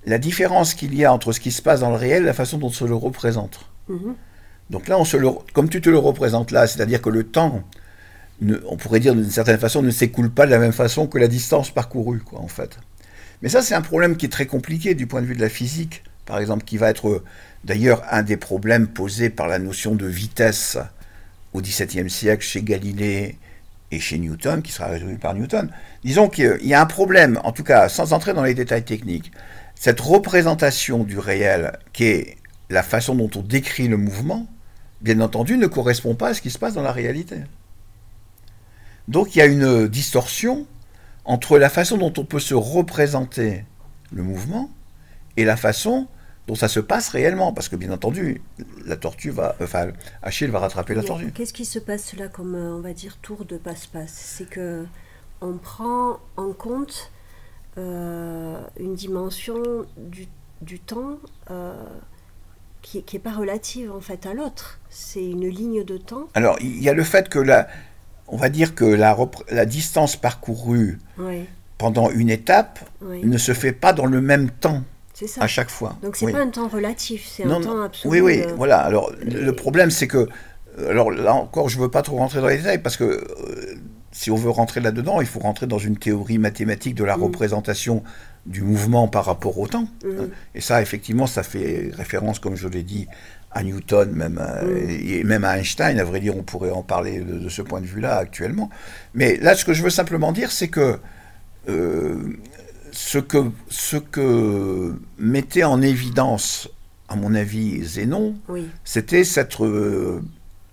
la 0.07 0.19
différence 0.19 0.75
qu'il 0.75 0.95
y 0.95 1.05
a 1.05 1.13
entre 1.13 1.33
ce 1.33 1.41
qui 1.41 1.51
se 1.53 1.61
passe 1.63 1.81
dans 1.81 1.91
le 1.91 1.97
réel 1.97 2.23
et 2.23 2.27
la 2.27 2.33
façon 2.33 2.59
dont 2.59 2.69
on 2.69 2.71
se 2.71 2.85
le 2.85 2.95
représente. 2.95 3.61
Mhm. 3.89 4.15
Donc 4.71 4.89
là, 4.89 4.99
on 4.99 5.05
se 5.05 5.17
le, 5.17 5.29
comme 5.53 5.69
tu 5.69 5.81
te 5.81 5.91
le 5.91 5.99
représentes 5.99 6.51
là, 6.51 6.67
c'est-à-dire 6.67 7.03
que 7.03 7.11
le 7.11 7.25
temps, 7.25 7.63
ne- 8.41 8.61
on 8.67 8.77
pourrait 8.77 9.01
dire 9.01 9.15
d'une 9.15 9.31
certaine 9.31 9.59
façon, 9.59 9.83
ne 9.83 9.91
s'écoule 9.91 10.31
pas 10.31 10.47
de 10.47 10.51
la 10.51 10.59
même 10.59 10.73
façon 10.73 11.07
que 11.07 11.19
la 11.19 11.29
distance 11.29 11.71
parcourue, 11.71 12.21
quoi, 12.21 12.41
en 12.41 12.49
fait. 12.49 12.79
Mais 13.43 13.49
ça, 13.49 13.63
c'est 13.63 13.75
un 13.75 13.83
problème 13.83 14.17
qui 14.17 14.27
est 14.27 14.31
très 14.31 14.47
compliqué 14.47 14.95
du 14.95 15.07
point 15.07 15.21
de 15.21 15.27
vue 15.27 15.37
de 15.37 15.41
la 15.43 15.49
physique, 15.51 16.03
par 16.25 16.39
exemple, 16.39 16.65
qui 16.65 16.79
va 16.79 16.89
être 16.91 17.23
d'ailleurs 17.65 18.03
un 18.11 18.23
des 18.23 18.37
problèmes 18.37 18.87
posés 18.89 19.31
par 19.31 19.47
la 19.47 19.59
notion 19.59 19.95
de 19.95 20.07
vitesse 20.07 20.79
au 21.57 21.63
XVIIe 21.63 22.11
siècle 22.11 22.45
chez 22.45 22.63
Galilée 22.63 23.39
et 23.91 23.99
chez 23.99 24.19
Newton, 24.19 24.63
qui 24.63 24.73
sera 24.73 24.89
résolu 24.89 25.17
par 25.17 25.35
Newton. 25.35 25.71
Disons 26.05 26.29
qu'il 26.29 26.59
y 26.63 26.75
a 26.75 26.81
un 26.81 26.87
problème, 26.87 27.41
en 27.45 27.53
tout 27.53 27.65
cas, 27.65 27.89
sans 27.89 28.13
entrer 28.13 28.35
dans 28.35 28.43
les 28.43 28.55
détails 28.55 28.85
techniques, 28.85 29.33
cette 29.75 30.01
représentation 30.01 31.03
du 31.03 31.19
réel, 31.19 31.79
qui 31.93 32.05
est 32.05 32.37
la 32.69 32.83
façon 32.83 33.15
dont 33.15 33.31
on 33.37 33.41
décrit 33.41 33.89
le 33.89 33.97
mouvement, 33.97 34.47
bien 35.01 35.21
entendu, 35.21 35.57
ne 35.57 35.67
correspond 35.67 36.15
pas 36.15 36.29
à 36.29 36.35
ce 36.35 36.43
qui 36.43 36.51
se 36.51 36.59
passe 36.59 36.75
dans 36.75 36.83
la 36.83 36.93
réalité. 36.93 37.37
Donc 39.09 39.35
il 39.35 39.39
y 39.39 39.43
a 39.43 39.47
une 39.47 39.89
distorsion 39.89 40.67
entre 41.25 41.59
la 41.59 41.71
façon 41.71 41.97
dont 41.97 42.13
on 42.19 42.25
peut 42.25 42.41
se 42.41 42.55
représenter 42.55 43.65
le 44.13 44.23
mouvement 44.23 44.69
et 45.37 45.45
la 45.45 45.57
façon 45.57 46.07
dont 46.47 46.55
ça 46.55 46.69
se 46.69 46.81
passe 46.81 47.09
réellement. 47.09 47.53
Parce 47.53 47.69
que 47.69 47.77
bien 47.77 47.93
entendu, 47.93 48.43
la 48.85 48.97
tortue 48.97 49.31
va, 49.31 49.57
enfin, 49.61 49.89
Achille 50.23 50.51
va 50.51 50.61
rattraper 50.61 50.95
la 50.95 51.03
tortue. 51.03 51.33
Qu'est-ce 51.33 51.53
qui 51.53 51.65
se 51.65 51.79
passe 51.79 52.15
là 52.17 52.29
comme, 52.29 52.55
euh, 52.55 52.77
on 52.77 52.81
va 52.81 52.93
dire, 52.93 53.17
tour 53.19 53.45
de 53.45 53.57
passe-passe? 53.57 54.13
C'est 54.13 54.49
que 54.49 54.85
on 55.41 55.59
prend 55.59 56.19
en 56.37 56.53
compte 56.53 57.13
euh, 57.79 58.59
une 58.79 58.95
dimension 58.95 59.63
du, 59.99 60.29
du 60.63 60.79
temps 60.79 61.19
euh, 61.51 61.75
qui 62.81 63.05
n'est 63.13 63.19
pas 63.19 63.33
relative 63.33 63.93
en 63.93 64.01
fait 64.01 64.27
à 64.27 64.33
l'autre. 64.33 64.81
C'est 64.89 65.25
une 65.25 65.47
ligne 65.49 65.85
de 65.85 65.99
temps. 65.99 66.29
Alors 66.35 66.57
il 66.61 66.83
y 66.83 66.89
a 66.89 66.95
le 66.95 67.05
fait 67.05 67.29
que 67.29 67.39
la, 67.39 67.69
on 68.29 68.37
va 68.37 68.49
dire 68.49 68.75
que 68.75 68.85
la, 68.85 69.67
distance 69.67 70.17
parcourue 70.17 70.99
Oui, 71.19 71.45
pendant 71.77 72.11
une 72.11 72.31
étape 72.31 72.79
oui. 73.03 73.25
ne 73.25 73.37
se 73.37 73.53
fait 73.53 73.73
pas 73.73 73.93
dans 73.93 74.07
le 74.07 74.21
même 74.21 74.51
temps 74.51 74.83
C'est 75.19 75.27
ça. 75.29 75.43
à 75.43 75.47
chaque 75.47 75.71
fois. 75.71 75.97
Donc 76.03 76.15
c'est 76.17 76.27
Oui. 76.27 76.33
pas 76.33 76.41
un 76.41 76.51
temps 76.51 76.69
relatif, 76.69 77.27
c'est 77.27 77.45
un 77.45 77.47
non. 77.49 77.61
temps 77.63 77.81
absolu. 77.83 78.13
Oui, 78.13 78.21
oui, 78.21 78.43
euh, 78.47 78.53
voilà. 78.55 78.79
Alors, 78.81 79.11
le 79.23 79.51
problème, 79.53 79.91
c'est 79.91 80.07
que. 80.07 80.29
Alors 80.91 81.11
là 81.11 81.33
encore, 81.35 81.71
je 81.71 81.79
ne 81.79 81.83
veux 81.85 81.91
pas 81.91 82.03
trop 82.03 82.19
rentrer 82.19 82.43
dans 82.43 82.49
les 82.49 82.59
détails 82.59 82.83
parce 82.83 82.99
que 82.99 83.05
euh, 83.05 83.75
si 84.13 84.31
on 84.31 84.37
veut 84.37 84.51
rentrer 84.51 84.81
là-dedans, 84.81 85.23
il 85.23 85.27
faut 85.27 85.41
rentrer 85.41 85.67
dans 85.67 85.79
une 85.79 85.97
théorie 85.97 86.37
mathématique 86.37 86.95
de 86.95 87.05
la 87.05 87.17
Mm. 87.17 87.23
représentation 87.23 88.03
du 88.45 88.61
mouvement 88.61 89.09
par 89.09 89.25
rapport 89.25 89.59
au 89.59 89.67
temps. 89.67 89.89
Mhm. 90.05 90.17
hein. 90.21 90.27
Et 90.55 90.61
ça, 90.61 90.83
effectivement, 90.83 91.27
ça 91.27 91.43
fait 91.43 91.91
référence, 91.95 92.39
comme 92.39 92.57
je 92.57 92.69
l'ai 92.69 92.83
dit, 92.83 93.07
à 93.53 93.63
Newton, 93.63 94.13
même 94.13 94.37
à- 94.37 94.63
Mm. 94.65 94.89
et 94.91 95.25
même 95.25 95.45
à 95.45 95.57
Einstein. 95.59 95.99
À 95.99 96.05
vrai 96.05 96.21
dire, 96.21 96.37
on 96.37 96.43
pourrait 96.43 96.71
en 96.73 96.83
parler 96.83 97.21
de, 97.21 97.39
de 97.39 97.49
ce 97.49 97.63
point 97.63 97.81
de 97.81 97.87
vue-là 97.87 98.19
actuellement. 98.19 98.69
Mais 99.15 99.39
là, 99.39 99.55
ce 99.55 99.65
que 99.65 99.73
je 99.73 99.83
veux 99.83 99.89
simplement 99.89 100.31
dire, 100.33 100.53
c'est 100.53 100.69
que 100.69 100.99
euh, 101.71 102.17
ce 102.97 103.19
que, 103.19 103.51
ce 103.69 103.97
que 103.99 104.99
mettait 105.19 105.65
en 105.65 105.83
évidence, 105.83 106.69
à 107.09 107.17
mon 107.17 107.35
avis, 107.35 107.85
Zénon, 107.85 108.37
Oui, 108.49 108.67
c'était 108.85 109.23
cette, 109.25 109.61
euh, 109.61 110.21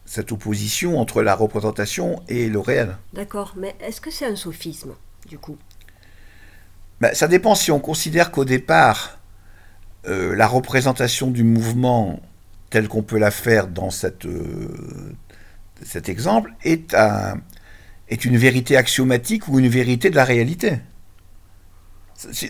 cette 0.06 0.32
opposition 0.32 1.00
entre 1.00 1.22
la 1.22 1.36
représentation 1.36 2.22
et 2.30 2.48
le 2.50 2.60
réel. 2.60 2.98
d'accord. 3.14 3.54
Mais 3.58 3.76
est-ce 3.82 4.00
que 4.00 4.10
c'est 4.10 4.26
un 4.26 4.36
sophisme, 4.38 4.94
du 5.28 5.38
coup? 5.38 5.58
Ben, 7.02 7.14
ça 7.14 7.28
dépend 7.28 7.56
si 7.56 7.72
on 7.72 7.80
considère 7.80 8.32
qu'au 8.32 8.46
départ, 8.46 9.20
euh, 10.08 10.34
la 10.36 10.48
représentation 10.48 11.30
du 11.30 11.44
mouvement 11.44 12.22
telle 12.70 12.88
qu'on 12.88 13.04
peut 13.04 13.20
la 13.20 13.32
faire 13.32 13.68
dans 13.68 13.90
cette, 13.92 14.26
euh, 14.26 15.14
cet 15.84 16.08
exemple 16.08 16.54
est, 16.64 16.94
un- 16.94 17.36
est 18.10 18.24
une 18.26 18.38
vérité 18.38 18.78
axiomatique 18.78 19.48
ou 19.50 19.60
une 19.60 19.68
vérité 19.68 20.10
de 20.10 20.16
la 20.16 20.24
réalité. 20.24 20.80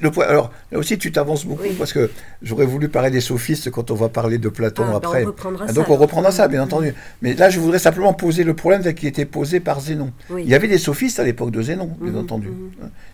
Le 0.01 0.11
point- 0.11 0.25
alors 0.27 0.51
là 0.71 0.77
aussi 0.77 0.97
tu 0.99 1.11
t'avances 1.11 1.45
beaucoup 1.45 1.63
Oui. 1.63 1.75
parce 1.79 1.93
que 1.93 2.11
j'aurais 2.43 2.65
voulu 2.65 2.89
parler 2.89 3.09
des 3.09 3.21
sophistes 3.21 3.71
quand 3.71 3.89
on 3.91 3.95
va 3.95 4.07
parler 4.09 4.37
de 4.37 4.49
Platon 4.49 4.83
Ah, 4.85 4.91
ben, 4.91 4.97
après. 4.97 5.25
on 5.25 5.33
Ah, 5.59 5.67
ça. 5.67 5.73
donc 5.73 5.89
on 5.89 5.95
reprendra 5.95 6.31
ça 6.31 6.47
bien 6.47 6.61
entendu. 6.63 6.93
Mais 7.21 7.33
là 7.33 7.49
je 7.49 7.59
voudrais 7.59 7.79
simplement 7.79 8.13
poser 8.13 8.43
le 8.43 8.53
problème 8.55 8.83
tel 8.83 8.93
qu'il 8.93 9.07
était 9.07 9.25
posé 9.25 9.59
par 9.61 9.79
Zénon. 9.79 10.11
Oui. 10.29 10.43
Il 10.45 10.49
y 10.49 10.53
avait 10.53 10.67
des 10.67 10.77
sophistes 10.77 11.19
à 11.19 11.23
l'époque 11.23 11.49
de 11.51 11.61
Zénon, 11.61 11.95
bien 12.01 12.11
Mhm, 12.11 12.17
entendu. 12.19 12.49
mhm. 12.49 12.71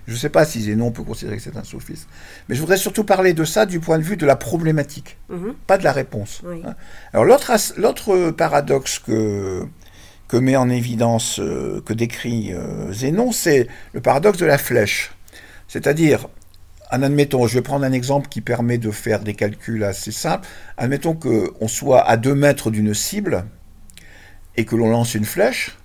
Je 0.07 0.13
ne 0.13 0.17
sais 0.17 0.29
pas 0.29 0.43
si 0.43 0.61
Zénon 0.61 0.91
peut 0.91 1.03
considérer 1.03 1.37
que 1.37 1.43
c'est 1.43 1.55
un 1.55 1.63
sophiste. 1.63 2.07
Mais 2.49 2.55
je 2.55 2.59
voudrais 2.61 2.77
surtout 2.77 3.03
parler 3.03 3.33
de 3.33 3.45
ça 3.45 3.65
du 3.65 3.79
point 3.79 3.97
de 3.99 4.03
vue 4.03 4.17
de 4.17 4.25
la 4.25 4.35
problématique, 4.35 5.17
Mhm. 5.29 5.53
pas 5.67 5.77
de 5.77 5.83
la 5.83 5.91
réponse. 5.93 6.41
Oui. 6.45 6.61
hein. 6.65 6.73
Alors 7.13 7.25
l'autre 7.25 8.31
paradoxe 8.31 8.99
que, 8.99 9.63
que 10.27 10.35
met 10.37 10.55
en 10.57 10.69
évidence, 10.69 11.39
euh, 11.39 11.81
que 11.85 11.93
décrit 11.93 12.51
euh, 12.53 12.91
Zénon, 12.91 13.31
c'est 13.31 13.67
le 13.93 14.01
paradoxe 14.01 14.39
de 14.39 14.45
la 14.45 14.57
flèche. 14.57 15.11
C'est-à-dire, 15.67 16.27
en 16.91 17.03
admettons, 17.03 17.45
je 17.45 17.53
vais 17.53 17.61
prendre 17.61 17.85
un 17.85 17.91
exemple 17.91 18.29
qui 18.29 18.41
permet 18.41 18.77
de 18.77 18.89
faire 18.89 19.19
des 19.19 19.35
calculs 19.35 19.83
assez 19.83 20.11
simples. 20.11 20.47
Admettons 20.77 21.13
qu'on 21.13 21.67
soit 21.67 22.01
à 22.01 22.17
2 22.17 22.33
mètres 22.33 22.71
d'une 22.71 22.93
cible 22.93 23.45
et 24.57 24.65
que 24.65 24.75
l'on 24.75 24.89
lance 24.89 25.13
une 25.13 25.25
flèche. 25.25 25.77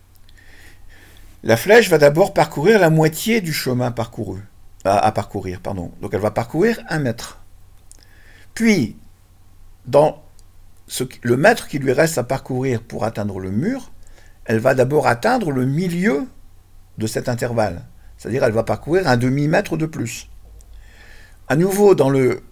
La 1.42 1.58
flèche 1.58 1.90
va 1.90 1.98
d'abord 1.98 2.32
parcourir 2.32 2.78
la 2.78 2.88
moitié 2.88 3.42
du 3.42 3.52
chemin 3.52 3.90
parcouru. 3.90 4.40
À, 4.86 5.12
parcourir, 5.12 5.60
pardon. 5.60 5.92
Donc 6.00 6.12
elle 6.14 6.20
va 6.20 6.30
parcourir 6.30 6.82
un 6.88 6.98
mètre. 6.98 7.40
Puis, 8.54 8.96
dans 9.86 10.22
le 11.22 11.36
mètre 11.36 11.68
qui 11.68 11.78
lui 11.78 11.92
reste 11.92 12.18
à 12.18 12.24
parcourir 12.24 12.82
pour 12.82 13.04
atteindre 13.04 13.40
le 13.40 13.50
mur, 13.50 13.92
elle 14.46 14.58
va 14.58 14.74
d'abord 14.74 15.06
atteindre 15.06 15.50
le 15.50 15.66
milieu 15.66 16.26
de 16.98 17.06
cet 17.06 17.28
intervalle. 17.28 17.84
C'est-à-dire 18.16 18.44
elle 18.44 18.52
va 18.52 18.62
parcourir 18.62 19.08
un 19.08 19.16
demi-mètre 19.16 19.76
de 19.76 19.86
plus. 19.86 20.28
À 21.48 21.56
nouveau, 21.56 21.94
dans 21.94 22.10
le, 22.10 22.42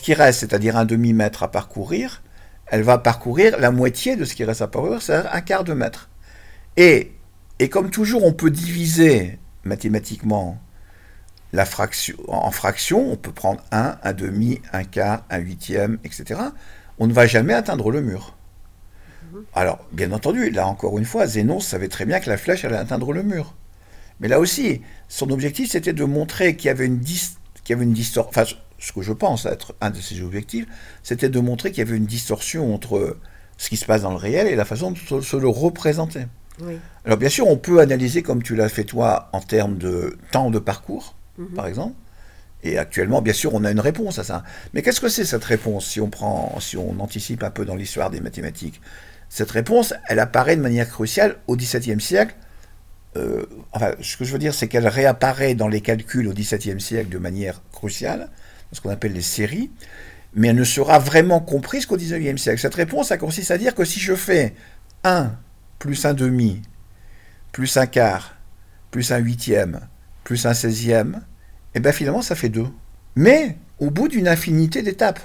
qui 0.00 0.14
reste, 0.14 0.40
c'est-à-dire 0.40 0.76
un 0.76 0.84
demi-mètre 0.84 1.42
à 1.42 1.50
parcourir, 1.50 2.22
elle 2.66 2.82
va 2.82 2.98
parcourir 2.98 3.58
la 3.58 3.70
moitié 3.70 4.16
de 4.16 4.24
ce 4.24 4.34
qui 4.34 4.44
reste 4.44 4.62
à 4.62 4.68
parcourir, 4.68 5.02
c'est-à-dire 5.02 5.30
un 5.32 5.40
quart 5.40 5.64
de 5.64 5.72
mètre. 5.72 6.08
Et, 6.76 7.12
et 7.58 7.68
comme 7.68 7.90
toujours, 7.90 8.24
on 8.24 8.32
peut 8.32 8.50
diviser 8.50 9.38
mathématiquement 9.64 10.58
la 11.52 11.64
fraction, 11.64 12.16
en 12.28 12.50
fractions, 12.50 13.12
on 13.12 13.16
peut 13.16 13.32
prendre 13.32 13.62
un, 13.72 13.98
un 14.02 14.12
demi, 14.12 14.60
un 14.72 14.84
quart, 14.84 15.24
un 15.30 15.38
huitième, 15.38 15.98
etc. 16.04 16.40
On 16.98 17.06
ne 17.06 17.12
va 17.12 17.26
jamais 17.26 17.54
atteindre 17.54 17.90
le 17.90 18.02
mur. 18.02 18.36
Alors, 19.54 19.78
bien 19.92 20.12
entendu, 20.12 20.50
là 20.50 20.66
encore 20.66 20.98
une 20.98 21.04
fois, 21.04 21.26
Zénon 21.26 21.60
savait 21.60 21.88
très 21.88 22.04
bien 22.04 22.20
que 22.20 22.30
la 22.30 22.36
flèche 22.36 22.64
allait 22.64 22.76
atteindre 22.76 23.12
le 23.12 23.22
mur. 23.22 23.54
Mais 24.20 24.28
là 24.28 24.40
aussi, 24.40 24.82
son 25.08 25.30
objectif, 25.30 25.70
c'était 25.70 25.92
de 25.92 26.04
montrer 26.04 26.56
qu'il 26.56 26.68
y 26.68 26.70
avait 26.70 26.86
une, 26.86 26.98
dis- 26.98 27.36
qu'il 27.66 27.74
y 27.74 27.76
avait 27.76 27.84
une 27.84 27.92
distorsion. 27.92 28.28
Enfin, 28.30 28.44
ce 28.78 28.92
que 28.92 29.02
je 29.02 29.12
pense 29.12 29.44
être 29.46 29.74
un 29.80 29.90
de 29.90 30.00
ses 30.00 30.22
objectifs, 30.22 30.66
c'était 31.02 31.28
de 31.28 31.40
montrer 31.40 31.70
qu'il 31.70 31.84
y 31.84 31.88
avait 31.88 31.96
une 31.96 32.06
distorsion 32.06 32.74
entre 32.74 33.16
ce 33.58 33.68
qui 33.68 33.76
se 33.76 33.84
passe 33.84 34.02
dans 34.02 34.10
le 34.10 34.16
réel 34.16 34.46
et 34.46 34.54
la 34.56 34.64
façon 34.64 34.92
de 34.92 34.98
se- 35.22 35.36
le 35.36 35.48
représenter. 35.48 36.26
Oui. 36.60 36.78
Alors 37.04 37.18
bien 37.18 37.28
sûr, 37.28 37.46
on 37.48 37.56
peut 37.56 37.80
analyser 37.80 38.22
comme 38.22 38.42
tu 38.42 38.54
l'as 38.56 38.68
fait 38.68 38.84
toi 38.84 39.28
en 39.32 39.40
termes 39.40 39.76
de 39.78 40.16
temps 40.30 40.50
de 40.50 40.58
parcours, 40.58 41.14
Mhm. 41.38 41.48
par 41.48 41.66
exemple. 41.66 41.94
Et 42.62 42.78
actuellement, 42.78 43.20
bien 43.22 43.32
sûr, 43.34 43.54
on 43.54 43.64
a 43.64 43.70
une 43.70 43.80
réponse 43.80 44.18
à 44.18 44.24
ça. 44.24 44.42
Mais 44.72 44.82
qu'est-ce 44.82 45.00
que 45.00 45.08
c'est 45.08 45.24
cette 45.24 45.44
réponse 45.44 45.86
si 45.86 46.00
on 46.00 46.08
prend, 46.08 46.58
si 46.60 46.76
on 46.76 46.98
anticipe 47.00 47.42
un 47.42 47.50
peu 47.50 47.64
dans 47.64 47.76
l'histoire 47.76 48.10
des 48.10 48.20
mathématiques? 48.20 48.80
Cette 49.28 49.50
réponse, 49.50 49.92
elle 50.08 50.18
apparaît 50.18 50.56
de 50.56 50.62
manière 50.62 50.88
cruciale 50.88 51.36
au 51.46 51.56
XVIIe 51.56 52.00
siècle. 52.00 52.34
Euh, 53.16 53.46
enfin, 53.72 53.92
ce 54.00 54.16
que 54.16 54.24
je 54.24 54.32
veux 54.32 54.38
dire, 54.38 54.54
c'est 54.54 54.68
qu'elle 54.68 54.86
réapparaît 54.86 55.54
dans 55.54 55.68
les 55.68 55.80
calculs 55.80 56.28
au 56.28 56.32
XVIIe 56.32 56.80
siècle 56.80 57.08
de 57.08 57.18
manière 57.18 57.62
cruciale, 57.72 58.28
ce 58.72 58.80
qu'on 58.80 58.90
appelle 58.90 59.12
les 59.12 59.22
séries, 59.22 59.70
mais 60.34 60.48
elle 60.48 60.56
ne 60.56 60.64
sera 60.64 60.98
vraiment 60.98 61.40
comprise 61.40 61.86
qu'au 61.86 61.96
XIXe 61.96 62.40
siècle. 62.40 62.60
Cette 62.60 62.74
réponse, 62.74 63.08
ça 63.08 63.16
consiste 63.16 63.50
à 63.50 63.58
dire 63.58 63.74
que 63.74 63.84
si 63.84 64.00
je 64.00 64.14
fais 64.14 64.54
1 65.04 65.32
plus 65.78 66.04
un 66.04 66.14
demi, 66.14 66.62
plus 67.52 67.76
un 67.76 67.86
quart, 67.86 68.36
plus 68.90 69.12
un 69.12 69.18
huitième, 69.18 69.80
plus 70.24 70.46
un 70.46 70.54
seizième, 70.54 71.22
et 71.74 71.80
bien 71.80 71.92
finalement 71.92 72.22
ça 72.22 72.34
fait 72.34 72.48
2. 72.48 72.66
Mais 73.14 73.56
au 73.78 73.90
bout 73.90 74.08
d'une 74.08 74.28
infinité 74.28 74.82
d'étapes. 74.82 75.20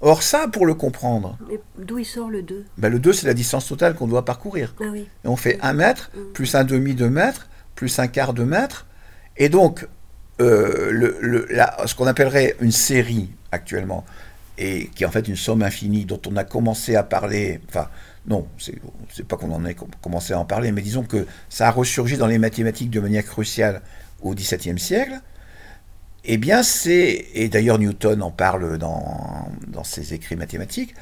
Or 0.00 0.22
ça, 0.22 0.46
pour 0.46 0.64
le 0.66 0.74
comprendre, 0.74 1.36
Mais 1.48 1.58
d'où 1.84 1.98
il 1.98 2.04
sort 2.04 2.30
le 2.30 2.42
2 2.42 2.64
ben, 2.78 2.88
le 2.88 2.98
2, 3.00 3.12
c'est 3.12 3.26
la 3.26 3.34
distance 3.34 3.66
totale 3.66 3.94
qu'on 3.94 4.06
doit 4.06 4.24
parcourir. 4.24 4.74
Ah 4.80 4.84
oui. 4.92 5.08
Et 5.24 5.28
on 5.28 5.34
fait 5.36 5.58
un 5.60 5.72
mètre, 5.72 6.10
plus 6.34 6.54
un 6.54 6.62
demi 6.64 6.94
de 6.94 7.08
mètre, 7.08 7.48
plus 7.74 7.98
un 7.98 8.06
quart 8.06 8.32
de 8.32 8.44
mètre. 8.44 8.86
Et 9.36 9.48
donc, 9.48 9.88
euh, 10.40 10.90
le, 10.92 11.16
le- 11.20 11.46
la- 11.50 11.76
ce 11.86 11.94
qu'on 11.96 12.06
appellerait 12.06 12.54
une 12.60 12.70
série 12.70 13.30
actuellement, 13.50 14.04
et 14.56 14.88
qui 14.94 15.02
est 15.02 15.06
en 15.06 15.10
fait 15.10 15.26
une 15.26 15.36
somme 15.36 15.62
infinie 15.62 16.04
dont 16.04 16.20
on 16.28 16.36
a 16.36 16.44
commencé 16.44 16.94
à 16.94 17.02
parler, 17.02 17.60
enfin, 17.68 17.88
non, 18.26 18.46
c'est 18.58 19.26
pas 19.26 19.36
qu'on 19.36 19.50
en 19.52 19.64
ait 19.64 19.74
com- 19.74 19.88
commencé 20.00 20.32
à 20.32 20.38
en 20.38 20.44
parler, 20.44 20.70
mais 20.70 20.82
disons 20.82 21.02
que 21.02 21.26
ça 21.48 21.66
a 21.68 21.70
ressurgi 21.72 22.16
dans 22.16 22.26
les 22.28 22.38
mathématiques 22.38 22.90
de 22.90 23.00
manière 23.00 23.24
cruciale 23.24 23.82
au 24.22 24.34
XVIIe 24.34 24.78
siècle. 24.78 25.18
Eh 26.30 26.36
bien, 26.36 26.62
c'est, 26.62 27.26
et 27.32 27.48
d'ailleurs 27.48 27.78
Newton 27.78 28.22
en 28.22 28.30
parle 28.30 28.76
dans, 28.76 29.48
dans 29.66 29.82
ses 29.82 30.12
écrits 30.12 30.36
mathématiques, 30.36 30.94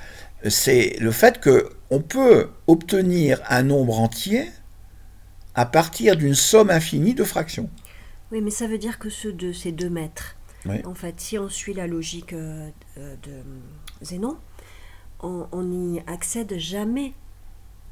c'est 0.48 0.96
le 1.00 1.10
fait 1.10 1.40
que 1.40 1.70
on 1.90 2.00
peut 2.00 2.50
obtenir 2.68 3.40
un 3.48 3.64
nombre 3.64 3.98
entier 3.98 4.48
à 5.56 5.66
partir 5.66 6.16
d'une 6.16 6.36
somme 6.36 6.70
infinie 6.70 7.14
de 7.14 7.24
fractions. 7.24 7.68
Oui, 8.30 8.40
mais 8.40 8.50
ça 8.50 8.68
veut 8.68 8.78
dire 8.78 9.00
que 9.00 9.10
ce 9.10 9.26
2, 9.26 9.52
c'est 9.52 9.72
2 9.72 9.90
mètres. 9.90 10.36
Oui. 10.64 10.76
En 10.84 10.94
fait, 10.94 11.20
si 11.20 11.40
on 11.40 11.48
suit 11.48 11.74
la 11.74 11.88
logique 11.88 12.32
euh, 12.32 12.70
euh, 12.98 13.16
de 13.24 13.32
Zénon, 14.02 14.36
on 15.20 15.48
on 15.50 15.64
n'y 15.64 16.00
accède 16.06 16.56
jamais. 16.56 17.14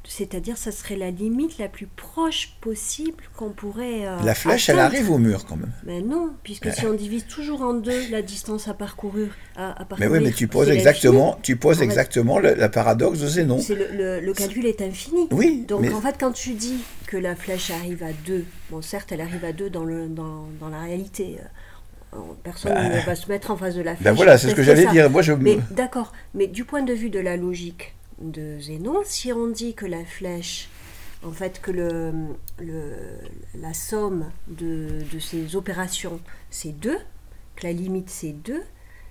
C'est-à-dire, 0.07 0.55
ça 0.57 0.71
serait 0.71 0.95
la 0.95 1.09
limite 1.11 1.57
la 1.57 1.67
plus 1.67 1.87
proche 1.87 2.55
possible 2.61 3.23
qu'on 3.35 3.49
pourrait. 3.49 4.05
euh, 4.05 4.17
La 4.23 4.35
flèche, 4.35 4.69
elle 4.69 4.79
arrive 4.79 5.09
au 5.11 5.17
mur 5.17 5.45
quand 5.45 5.55
même. 5.55 5.71
Mais 5.83 6.01
non, 6.01 6.29
puisque 6.43 6.71
si 6.71 6.85
on 6.85 6.93
divise 6.93 7.25
toujours 7.25 7.61
en 7.61 7.73
deux 7.73 8.09
la 8.11 8.21
distance 8.21 8.67
à 8.67 8.73
parcourir, 8.75 9.29
à, 9.55 9.71
à 9.71 9.79
Mais 9.79 9.85
parcourir 9.85 10.11
oui, 10.11 10.19
mais 10.23 10.31
tu 10.31 10.47
poses 10.47 10.69
exactement, 10.69 11.39
tu 11.41 11.55
poses 11.55 11.79
fait- 11.79 11.83
exactement 11.85 12.37
le, 12.39 12.53
la 12.53 12.69
paradoxe 12.69 13.19
de 13.19 13.27
Zénon. 13.27 13.59
le, 13.69 13.75
le- 13.97 14.19
le 14.21 14.33
calcul 14.33 14.65
est 14.67 14.81
infini. 14.81 15.27
Oui, 15.31 15.65
Donc 15.67 15.81
mais 15.81 15.91
en 15.93 16.01
fait, 16.01 16.15
quand 16.19 16.31
tu 16.31 16.51
dis 16.51 16.83
que 17.07 17.17
la 17.17 17.35
flèche 17.35 17.71
arrive 17.71 18.03
à 18.03 18.13
2, 18.25 18.45
bon 18.69 18.81
certes 18.81 19.11
elle 19.11 19.21
arrive 19.21 19.43
à 19.43 19.53
2 19.53 19.69
dans, 19.69 19.83
le, 19.83 20.07
dans, 20.07 20.45
dans 20.59 20.69
la 20.69 20.81
réalité, 20.81 21.37
euh, 22.13 22.17
personne 22.43 22.73
Bah, 22.73 22.89
ne 22.89 22.99
va 23.05 23.15
se 23.15 23.27
mettre 23.29 23.49
en 23.51 23.57
face 23.57 23.75
de 23.75 23.81
la 23.81 23.95
flèche. 23.95 24.05
ben 24.05 24.13
voilà, 24.13 24.37
c'est 24.37 24.49
ce 24.49 24.55
que 24.55 24.63
j'allais 24.63 24.85
dire. 24.87 25.09
Moi, 25.09 25.21
je, 25.23 25.33
Mais 25.33 25.57
d'accord, 25.71 26.13
mais 26.33 26.47
du 26.47 26.63
point 26.63 26.83
de 26.83 26.93
vue 26.93 27.09
de 27.09 27.19
la 27.19 27.37
logique 27.37 27.93
de 28.21 28.59
Zénon, 28.59 29.01
si 29.03 29.31
on 29.33 29.47
dit 29.47 29.73
que 29.73 29.85
la 29.85 30.05
flèche, 30.05 30.69
en 31.23 31.31
fait 31.31 31.59
que 31.61 31.71
le, 31.71 32.13
le, 32.59 32.93
la 33.59 33.73
somme 33.73 34.25
de, 34.47 35.01
de 35.11 35.19
ces 35.19 35.55
opérations 35.55 36.19
c'est 36.49 36.71
2, 36.79 36.97
que 37.55 37.63
la 37.67 37.73
limite 37.73 38.09
c'est 38.09 38.31
2, 38.33 38.61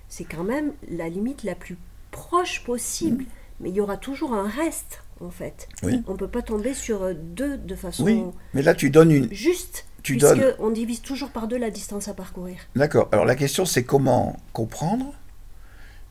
c'est 0.09 0.23
quand 0.23 0.43
même 0.43 0.71
la 0.89 1.09
limite 1.09 1.43
la 1.43 1.55
plus 1.55 1.77
proche 2.11 2.63
possible. 2.63 3.25
Mais 3.61 3.69
il 3.69 3.75
y 3.75 3.79
aura 3.81 3.95
toujours 3.95 4.33
un 4.33 4.49
reste, 4.49 5.01
en 5.21 5.29
fait. 5.29 5.69
Oui. 5.81 6.03
On 6.07 6.11
ne 6.13 6.17
peut 6.17 6.27
pas 6.27 6.41
tomber 6.41 6.73
sur 6.73 7.15
2 7.15 7.57
de 7.57 7.75
façon 7.75 8.03
oui, 8.03 8.21
mais 8.53 8.61
là, 8.61 8.73
tu 8.75 8.89
donnes 8.89 9.11
une. 9.11 9.31
juste, 9.33 9.85
Tu 10.03 10.17
puisque 10.17 10.35
donnes- 10.35 10.55
on 10.59 10.71
divise 10.71 11.01
toujours 11.01 11.29
par 11.29 11.47
2 11.47 11.57
la 11.57 11.69
distance 11.71 12.09
à 12.09 12.13
parcourir. 12.13 12.57
D'accord. 12.75 13.07
Alors 13.13 13.23
la 13.25 13.35
question, 13.35 13.63
c'est 13.65 13.83
comment 13.85 14.37
comprendre 14.51 15.13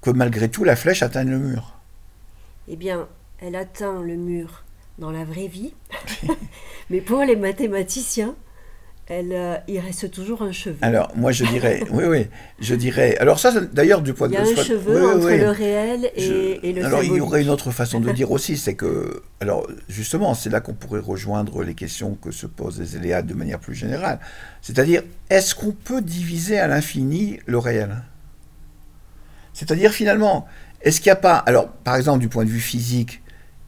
que 0.01 0.09
malgré 0.11 0.51
tout, 0.51 0.65
la 0.65 0.75
flèche 0.75 1.03
atteint 1.03 1.25
le 1.25 1.39
mur? 1.39 1.74
Eh 2.69 2.77
bien, 2.77 3.09
elle 3.41 3.57
atteint 3.57 4.03
le 4.03 4.17
mur 4.17 4.65
dans 4.99 5.11
la 5.11 5.25
vraie 5.25 5.49
vie, 5.49 5.75
mais 6.91 7.01
pour 7.01 7.23
les 7.25 7.37
mathématiciens, 7.37 8.35
elle, 9.07 9.33
euh, 9.33 9.57
il 9.69 9.79
reste 9.81 10.11
toujours 10.11 10.41
un 10.41 10.53
cheveu. 10.53 10.79
Alors, 10.81 11.13
moi, 11.15 11.31
je 11.31 11.45
dirais, 11.45 11.83
oui, 11.91 12.05
oui, 12.05 12.27
je 12.59 12.75
dirais. 12.75 13.19
Alors 13.19 13.39
ça, 13.39 13.53
d'ailleurs, 13.61 14.01
du 14.01 14.15
point 14.15 14.29
il 14.29 14.31
de 14.31 14.35
y 14.37 14.39
a 14.39 14.45
vue, 14.45 14.53
un 14.53 14.55
soit- 14.55 14.65
cheveu 14.65 15.05
oui, 15.07 15.13
entre 15.17 15.27
oui. 15.27 15.39
le 15.39 15.51
réel 15.51 16.11
et, 16.17 16.23
Je- 16.23 16.67
et 16.67 16.73
le 16.73 16.85
Alors, 16.87 17.05
il 17.05 17.13
y 17.13 17.21
aurait 17.21 17.43
une 17.43 17.51
autre 17.51 17.71
façon 17.71 18.01
de 18.01 18.11
dire 18.13 18.31
aussi, 18.31 18.57
c'est 18.57 18.75
que, 18.77 19.23
alors, 19.41 19.67
justement, 19.91 20.33
c'est 20.33 20.49
là 20.49 20.61
qu'on 20.61 20.73
pourrait 20.73 21.01
rejoindre 21.01 21.63
les 21.65 21.75
questions 21.75 22.15
que 22.15 22.31
se 22.31 22.47
posent 22.47 22.81
les 22.81 22.97
Éléades 22.97 23.27
de 23.27 23.35
manière 23.35 23.59
plus 23.61 23.75
générale. 23.75 24.21
C'est-à-dire, 24.63 25.03
est-ce 25.29 25.55
qu'on 25.55 25.73
peut 25.73 26.01
diviser 26.01 26.59
à 26.59 26.67
l'infini 26.67 27.41
le 27.45 27.59
réel? 27.59 27.97
C'est-à-dire, 29.53 29.93
finalement, 29.93 30.47
est-ce 30.85 31.01
qu'il 31.01 31.09
n'y 31.09 31.15
a 31.15 31.17
pas, 31.17 31.37
alors, 31.37 31.69
par 31.69 31.97
exemple, 31.97 32.21
du 32.21 32.29
point 32.29 32.45
de 32.45 32.51
vue 32.51 32.61
physique, 32.61 33.23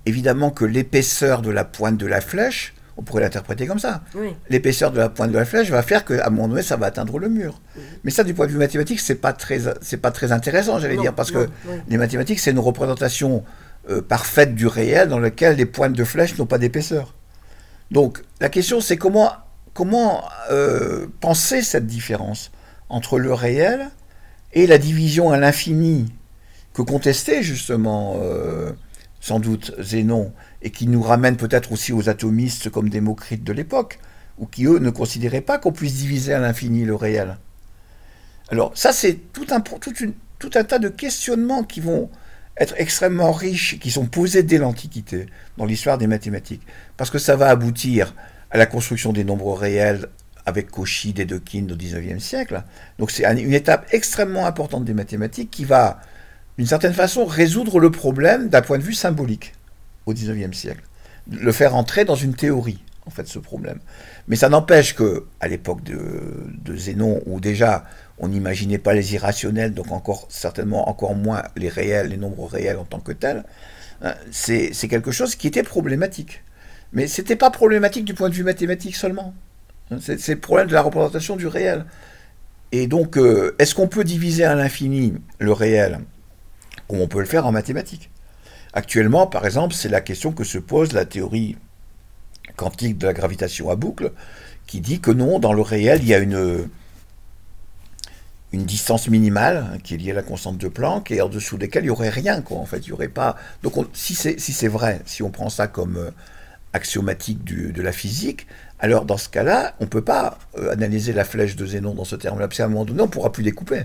évidemment 0.05 0.51
que 0.51 0.65
l'épaisseur 0.65 1.43
de 1.43 1.51
la 1.51 1.65
pointe 1.65 1.97
de 1.97 2.07
la 2.07 2.21
flèche, 2.21 2.75
on 2.99 3.03
pourrait 3.03 3.23
l'interpréter 3.23 3.67
comme 3.67 3.79
ça. 3.79 4.03
Oui. 4.15 4.35
L'épaisseur 4.49 4.91
de 4.91 4.99
la 4.99 5.09
pointe 5.09 5.33
de 5.33 5.39
la 5.39 5.45
flèche 5.45 5.71
va 5.71 5.83
faire 5.83 6.05
qu'à 6.05 6.27
un 6.27 6.31
moment 6.31 6.49
donné, 6.49 6.63
ça 6.63 6.77
va 6.77 6.87
atteindre 6.87 7.19
le 7.19 7.29
mur. 7.29 7.61
Mais 8.05 8.11
ça, 8.11 8.23
du 8.23 8.35
point 8.35 8.47
de 8.47 8.53
vue 8.53 8.59
mathématique, 8.59 9.01
c'est 9.01 9.17
pas 9.17 9.33
très, 9.33 9.61
c'est 9.81 9.97
pas 9.97 10.11
très 10.11 10.33
intéressant, 10.33 10.79
j'allais 10.79 10.97
dire, 10.97 11.15
parce 11.15 11.33
non, 11.33 11.45
que 11.45 11.51
oui. 11.69 11.77
les 11.89 11.97
mathématiques, 11.99 12.41
c'est 12.41 12.53
une 12.53 12.59
représentation 12.59 13.45
euh, 13.91 14.01
parfaite 14.03 14.55
du 14.55 14.67
réel 14.67 15.09
dans 15.09 15.19
lequel 15.19 15.57
les 15.57 15.67
pointes 15.67 15.93
de 15.93 16.05
flèche 16.05 16.39
n'ont 16.39 16.47
pas 16.47 16.59
d'épaisseur. 16.59 17.15
Donc, 17.91 18.23
la 18.41 18.49
question, 18.49 18.81
c'est 18.81 18.97
comment, 18.97 19.31
comment 19.75 20.25
euh, 20.51 21.07
penser 21.21 21.63
cette 21.63 21.87
différence 21.87 22.51
entre 22.89 23.19
le 23.19 23.33
réel 23.33 23.89
et 24.53 24.67
la 24.67 24.79
division 24.79 25.31
à 25.31 25.39
l'infini 25.39 26.07
que 26.77 26.83
contestait 26.83 27.43
justement, 27.43 28.19
euh, 28.21 28.71
sans 29.19 29.41
doute, 29.41 29.73
Zénon, 29.81 30.35
et 30.61 30.71
qui 30.71 30.87
nous 30.87 31.01
ramène 31.01 31.39
peut-être 31.39 31.73
aussi 31.73 31.95
aux 31.95 32.11
atomistes 32.11 32.69
comme 32.69 32.91
Démocrite 32.91 33.43
de 33.43 33.55
l'époque, 33.55 33.99
ou 34.37 34.45
qui, 34.45 34.67
eux, 34.67 34.79
ne 34.79 34.91
considéraient 34.91 35.41
pas 35.41 35.57
qu'on 35.57 35.73
puisse 35.73 35.95
diviser 35.95 36.35
à 36.35 36.39
l'infini 36.39 36.85
le 36.85 36.95
réel. 36.95 37.39
Alors, 38.51 38.73
ça, 38.75 38.93
c'est 38.93 39.15
tout 39.33 39.47
un, 39.49 39.61
tas 39.63 40.79
de 40.79 40.89
questionnements 40.91 41.65
qui 41.65 41.81
vont 41.81 42.11
être 42.59 42.75
extrêmement 42.77 43.33
riches, 43.33 43.79
qui 43.79 43.91
sont 43.91 44.05
posés 44.05 44.43
dès 44.43 44.59
l'Antiquité, 44.59 45.27
dans 45.57 45.65
l'histoire 45.65 45.97
des 45.97 46.07
mathématiques. 46.07 46.63
Parce 46.99 47.09
que 47.09 47.19
ça 47.19 47.37
va 47.37 47.49
aboutir 47.49 48.15
à 48.51 48.59
la 48.59 48.67
construction 48.67 49.15
des 49.15 49.25
nombres 49.25 49.55
réels 49.55 50.09
avec 50.45 50.71
Cauchy, 50.71 51.15
Dedekind 51.15 51.73
au 51.73 51.77
XIXe 51.77 52.23
siècle. 52.23 52.63
Donc 52.99 53.11
c'est 53.11 53.25
un- 53.25 53.37
une 53.37 53.55
étape 53.55 53.87
extrêmement 53.93 54.45
importante 54.47 54.85
des 54.85 54.95
mathématiques 54.95 55.51
qui 55.51 55.65
va, 55.65 56.01
d'une 56.59 56.67
certaine 56.67 56.95
façon, 56.95 57.25
résoudre 57.25 57.81
le 57.81 57.91
problème 57.91 58.49
d'un 58.49 58.63
point 58.63 58.79
de 58.79 58.83
vue 58.83 58.95
symbolique 58.95 59.53
au 60.07 60.15
XIXe 60.15 60.57
siècle. 60.57 60.83
Le 61.31 61.53
faire 61.53 61.75
entrer 61.75 62.05
dans 62.05 62.15
une 62.15 62.35
théorie, 62.35 62.79
en 63.05 63.11
fait, 63.11 63.27
ce 63.27 63.39
problème. 63.39 63.79
Mais 64.29 64.37
ça 64.37 64.49
n'empêche 64.49 64.95
que, 64.95 65.27
à 65.41 65.49
l'époque 65.49 65.83
de, 65.83 66.77
Zénon, 66.77 67.21
où 67.27 67.41
déjà 67.41 67.85
on 68.19 68.29
n'imaginait 68.29 68.79
pas 68.79 68.95
les 68.95 69.15
irrationnels, 69.15 69.75
donc 69.75 69.93
encore 69.93 70.27
certainement 70.31 70.89
encore 70.89 71.15
moins 71.15 71.43
les 71.57 71.69
réels, 71.69 72.09
les 72.09 72.17
nombres 72.17 72.47
réels 72.47 72.79
en 72.79 72.85
tant 72.85 73.01
que 73.01 73.13
tels, 73.13 73.45
hein, 74.03 74.15
c'est 74.31 74.73
quelque 74.89 75.11
chose 75.11 75.37
qui 75.37 75.47
était 75.47 75.63
problématique. 75.63 76.43
Mais 76.93 77.09
c'était 77.09 77.37
pas 77.37 77.51
problématique 77.51 78.05
du 78.05 78.15
point 78.15 78.31
de 78.31 78.35
vue 78.35 78.45
mathématique 78.45 78.97
seulement. 78.97 79.35
Hein, 79.91 79.99
C'est 80.01 80.19
c'est 80.19 80.35
le 80.35 80.41
problème 80.41 80.69
de 80.69 80.73
la 80.73 80.83
représentation 80.83 81.37
du 81.37 81.47
réel. 81.47 81.85
Et 82.73 82.87
donc, 82.87 83.17
euh, 83.19 83.55
est-ce 83.59 83.75
qu'on 83.75 83.89
peut 83.89 84.05
diviser 84.05 84.45
à 84.45 84.55
l'infini 84.55 85.15
le 85.39 85.53
réel 85.53 86.01
comme 86.89 87.01
on 87.01 87.09
peut 87.09 87.21
le 87.21 87.27
faire 87.27 87.47
en 87.47 87.53
mathématiques 87.53 88.11
Actuellement, 88.73 89.27
par 89.27 89.47
exemple, 89.47 89.75
c'est 89.75 89.89
la 89.89 90.03
question 90.03 90.33
que 90.33 90.45
se 90.45 90.59
pose 90.59 90.93
la 90.93 91.07
théorie 91.07 91.57
quantique 92.57 92.99
de 92.99 93.07
la 93.07 93.15
gravitation 93.15 93.71
à 93.71 93.77
boucle, 93.77 94.13
qui 94.67 94.81
dit 94.81 95.01
que 95.01 95.11
non, 95.11 95.39
dans 95.39 95.53
le 95.55 95.63
réel, 95.63 96.01
il 96.03 96.09
y 96.09 96.15
a 96.15 96.19
une, 96.19 96.69
distance 98.53 99.09
minimale 99.09 99.67
hein, 99.75 99.79
qui 99.83 99.95
est 99.95 99.97
liée 99.99 100.13
à 100.13 100.15
la 100.15 100.23
constante 100.23 100.59
de 100.59 100.69
Planck 100.69 101.11
et 101.11 101.21
en 101.21 101.29
dessous 101.29 101.59
desquelles 101.59 101.85
il 101.85 101.89
n'y 101.89 101.91
aurait 101.91 102.09
rien, 102.11 102.41
quoi, 102.41 102.59
en 102.59 102.67
fait. 102.67 102.87
Il. 102.87 102.95
Donc, 103.63 103.77
on- 103.77 103.87
si 103.93 104.15
c'est 104.15 104.69
vrai, 104.69 105.01
si 105.07 105.23
on 105.23 105.31
prend 105.31 105.51
ça 105.51 105.69
comme 105.69 105.97
euh, 105.97 106.11
axiomatique 106.73 107.45
de 107.45 107.83
la 107.83 107.93
physique, 107.93 108.47
alors 108.79 109.07
dans 109.07 109.17
ce 109.17 109.29
cas-là, 109.29 109.75
on 109.81 109.85
ne 109.85 109.89
peut 109.89 110.05
pas 110.05 110.39
euh, 110.59 110.73
analyser 110.73 111.13
la 111.13 111.25
flèche 111.25 111.57
de 111.57 111.65
Zénon 111.65 111.95
dans 111.95 112.05
ce 112.05 112.17
terme-là, 112.17 112.49
parce 112.49 112.59
qu'à 112.59 112.67
un 112.67 112.69
moment 112.69 112.85
donné, 112.85 113.01
on 113.01 113.07
ne 113.07 113.11
pourra 113.11 113.33
plus 113.33 113.43
découper. 113.43 113.85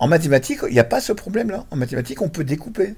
En 0.00 0.08
mathématiques, 0.08 0.60
il 0.66 0.72
n'y 0.72 0.80
a 0.80 0.84
pas 0.84 1.00
ce 1.00 1.12
problème-là. 1.12 1.66
En 1.70 1.76
mathématiques, 1.76 2.22
on 2.22 2.28
peut 2.28 2.42
découper. 2.42 2.94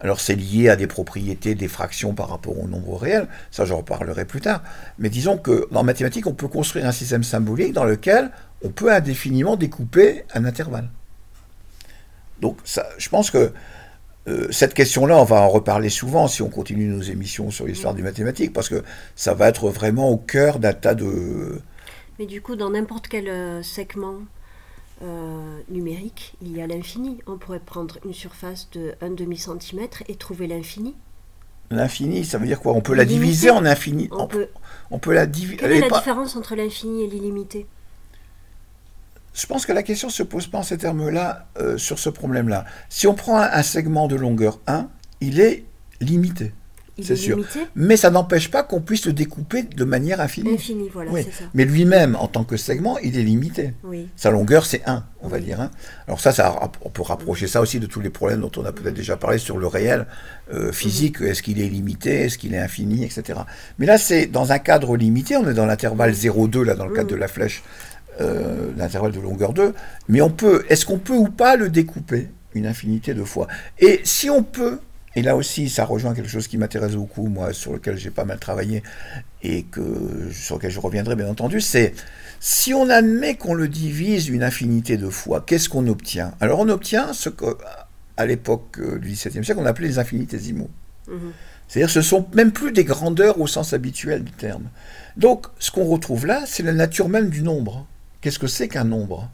Alors 0.00 0.20
c'est 0.20 0.34
lié 0.34 0.68
à 0.68 0.76
des 0.76 0.86
propriétés 0.86 1.54
des 1.54 1.68
fractions 1.68 2.12
par 2.12 2.28
rapport 2.28 2.58
au 2.58 2.66
nombre 2.66 2.96
réel, 2.96 3.28
ça 3.50 3.64
j'en 3.64 3.78
reparlerai 3.78 4.26
plus 4.26 4.42
tard. 4.42 4.62
Mais 4.98 5.08
disons 5.08 5.38
que 5.38 5.68
en 5.74 5.84
mathématiques, 5.84 6.26
on 6.26 6.34
peut 6.34 6.48
construire 6.48 6.86
un 6.86 6.92
système 6.92 7.22
symbolique 7.22 7.72
dans 7.72 7.84
lequel 7.84 8.30
on 8.62 8.68
peut 8.68 8.92
indéfiniment 8.92 9.56
découper 9.56 10.24
un 10.34 10.44
intervalle. 10.44 10.90
Donc 12.42 12.58
ça, 12.64 12.86
je 12.98 13.08
pense 13.08 13.30
que 13.30 13.52
euh, 14.28 14.48
cette 14.50 14.74
question-là, 14.74 15.16
on 15.16 15.24
va 15.24 15.40
en 15.40 15.48
reparler 15.48 15.88
souvent 15.88 16.28
si 16.28 16.42
on 16.42 16.50
continue 16.50 16.88
nos 16.88 17.00
émissions 17.00 17.50
sur 17.50 17.66
l'histoire 17.66 17.94
des 17.94 18.02
mathématiques, 18.02 18.52
parce 18.52 18.68
que 18.68 18.82
ça 19.14 19.32
va 19.32 19.48
être 19.48 19.70
vraiment 19.70 20.10
au 20.10 20.18
cœur 20.18 20.58
d'un 20.58 20.74
tas 20.74 20.94
de... 20.94 21.60
Mais 22.18 22.26
du 22.26 22.42
coup, 22.42 22.56
dans 22.56 22.70
n'importe 22.70 23.08
quel 23.08 23.28
euh, 23.28 23.62
segment 23.62 24.16
euh, 25.02 25.60
numérique, 25.68 26.34
il 26.40 26.56
y 26.56 26.60
a 26.60 26.66
l'infini. 26.66 27.18
On 27.26 27.36
pourrait 27.36 27.60
prendre 27.60 27.98
une 28.04 28.14
surface 28.14 28.68
de 28.72 28.94
1 29.00 29.10
demi-centimètre 29.10 30.02
et 30.08 30.16
trouver 30.16 30.46
l'infini. 30.46 30.94
L'infini, 31.70 32.24
ça 32.24 32.38
veut 32.38 32.46
dire 32.46 32.60
quoi? 32.60 32.72
On 32.72 32.80
peut 32.80 32.94
la 32.94 33.04
diviser 33.04 33.50
en 33.50 33.64
infini. 33.64 34.08
On 34.12 34.26
peut... 34.26 34.48
on 34.90 34.98
peut 34.98 35.12
la 35.12 35.26
diviser. 35.26 35.56
Quelle 35.56 35.72
est 35.72 35.80
la 35.80 35.90
différence 35.90 36.36
entre 36.36 36.54
l'infini 36.54 37.04
et 37.04 37.08
l'illimité? 37.08 37.66
Je 39.34 39.46
pense 39.46 39.66
que 39.66 39.72
la 39.72 39.82
question 39.82 40.08
se 40.08 40.22
pose 40.22 40.46
pas 40.46 40.58
en 40.58 40.62
ces 40.62 40.78
termes-là 40.78 41.48
euh, 41.58 41.76
sur 41.76 41.98
ce 41.98 42.08
problème-là. 42.08 42.64
Si 42.88 43.06
on 43.06 43.14
prend 43.14 43.36
un, 43.36 43.50
un 43.50 43.62
segment 43.62 44.08
de 44.08 44.16
longueur 44.16 44.60
1, 44.66 44.88
il 45.20 45.40
est 45.40 45.64
limité. 46.00 46.54
C'est 47.02 47.12
est 47.12 47.16
sûr. 47.16 47.38
Mais 47.74 47.96
ça 47.96 48.10
n'empêche 48.10 48.50
pas 48.50 48.62
qu'on 48.62 48.80
puisse 48.80 49.04
le 49.06 49.12
découper 49.12 49.62
de 49.64 49.84
manière 49.84 50.20
infinie. 50.20 50.54
Infini, 50.54 50.88
voilà, 50.92 51.10
Oui. 51.10 51.22
c'est 51.24 51.42
ça. 51.42 51.50
Mais 51.52 51.64
lui-même, 51.66 52.16
en 52.16 52.26
tant 52.26 52.42
que 52.44 52.56
segment, 52.56 52.96
il 52.98 53.18
est 53.18 53.22
limité. 53.22 53.74
Oui. 53.84 54.08
Sa 54.16 54.30
longueur, 54.30 54.64
c'est 54.64 54.82
1, 54.86 55.04
on 55.22 55.28
va 55.28 55.38
dire. 55.40 55.60
hein. 55.60 55.70
Alors 56.06 56.20
ça, 56.20 56.32
ça, 56.32 56.58
on 56.82 56.88
peut 56.88 57.02
rapprocher 57.02 57.46
ça 57.48 57.60
aussi 57.60 57.80
de 57.80 57.86
tous 57.86 58.00
les 58.00 58.08
problèmes 58.10 58.40
dont 58.40 58.52
on 58.56 58.64
a 58.64 58.72
peut-être 58.72 58.94
déjà 58.94 59.16
parlé 59.16 59.36
sur 59.38 59.58
le 59.58 59.66
réel 59.66 60.06
euh, 60.54 60.72
physique. 60.72 61.20
Est-ce 61.20 61.42
qu'il 61.42 61.60
est 61.60 61.68
limité? 61.68 62.22
Est-ce 62.22 62.38
qu'il 62.38 62.54
est 62.54 62.58
infini? 62.58 63.04
Etc. 63.04 63.38
Mais 63.78 63.84
là, 63.86 63.98
c'est 63.98 64.26
dans 64.26 64.52
un 64.52 64.58
cadre 64.58 64.96
limité. 64.96 65.36
On 65.36 65.46
est 65.48 65.54
dans 65.54 65.66
l'intervalle 65.66 66.12
0,2, 66.12 66.62
là, 66.62 66.74
dans 66.74 66.86
le 66.86 66.94
cadre 66.94 67.10
de 67.10 67.16
la 67.16 67.28
flèche, 67.28 67.62
euh, 68.22 68.70
l'intervalle 68.78 69.12
de 69.12 69.20
longueur 69.20 69.52
2. 69.52 69.74
Mais 70.08 70.22
on 70.22 70.30
peut, 70.30 70.64
est-ce 70.70 70.86
qu'on 70.86 70.98
peut 70.98 71.12
ou 71.14 71.28
pas 71.28 71.56
le 71.56 71.68
découper? 71.68 72.28
Une 72.54 72.66
infinité 72.66 73.12
de 73.12 73.22
fois 73.22 73.48
Et 73.80 74.00
si 74.04 74.30
on 74.30 74.42
peut, 74.42 74.78
et 75.16 75.22
là 75.22 75.34
aussi, 75.34 75.70
ça 75.70 75.86
rejoint 75.86 76.14
quelque 76.14 76.28
chose 76.28 76.46
qui 76.46 76.58
m'intéresse 76.58 76.94
beaucoup, 76.94 77.26
moi, 77.26 77.54
sur 77.54 77.72
lequel 77.72 77.96
j'ai 77.96 78.10
pas 78.10 78.26
mal 78.26 78.38
travaillé, 78.38 78.82
et 79.42 79.62
que, 79.62 80.30
sur 80.30 80.56
lequel 80.56 80.70
je 80.70 80.78
reviendrai 80.78 81.16
bien 81.16 81.28
entendu, 81.28 81.62
c'est 81.62 81.94
si 82.38 82.74
on 82.74 82.90
admet 82.90 83.36
qu'on 83.36 83.54
le 83.54 83.66
divise 83.66 84.28
une 84.28 84.42
infinité 84.42 84.98
de 84.98 85.08
fois, 85.08 85.42
qu'est-ce 85.44 85.70
qu'on 85.70 85.86
obtient? 85.86 86.34
Alors 86.40 86.60
on 86.60 86.68
obtient 86.68 87.14
ce 87.14 87.30
que, 87.30 87.56
à 88.18 88.26
l'époque 88.26 88.78
euh, 88.78 88.98
du 88.98 89.08
XVIIe 89.08 89.42
siècle, 89.42 89.58
on 89.58 89.66
appelait 89.66 89.88
les 89.88 89.98
infinitésimaux. 89.98 90.70
Mhm. 91.08 91.32
C'est-à-dire 91.66 91.90
ce 91.90 92.02
sont 92.02 92.26
même 92.34 92.52
plus 92.52 92.72
des 92.72 92.84
grandeurs 92.84 93.40
au 93.40 93.46
sens 93.46 93.72
habituel 93.72 94.22
du 94.22 94.32
terme. 94.32 94.64
Donc 95.16 95.46
ce 95.58 95.70
qu'on 95.70 95.86
retrouve 95.86 96.26
là, 96.26 96.44
c'est 96.46 96.62
la 96.62 96.72
nature 96.72 97.08
même 97.08 97.30
du 97.30 97.42
nombre. 97.42 97.86
Qu'est-ce 98.20 98.38
que 98.38 98.46
c'est 98.46 98.68
qu'un 98.68 98.84
nombre? 98.84 99.30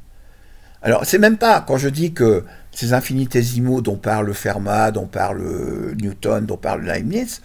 Alors 0.82 1.04
c'est 1.04 1.18
même 1.18 1.38
pas 1.38 1.60
quand 1.60 1.76
je 1.76 1.88
dis 1.88 2.12
que 2.12 2.44
ces 2.72 2.92
infinitésimaux 2.92 3.80
dont 3.82 3.96
parle 3.96 4.32
Fermat, 4.34 4.90
dont 4.90 5.06
parle 5.06 5.40
euh, 5.40 5.94
Newton, 6.00 6.46
dont 6.46 6.56
parle 6.56 6.84
Leibniz, 6.84 7.40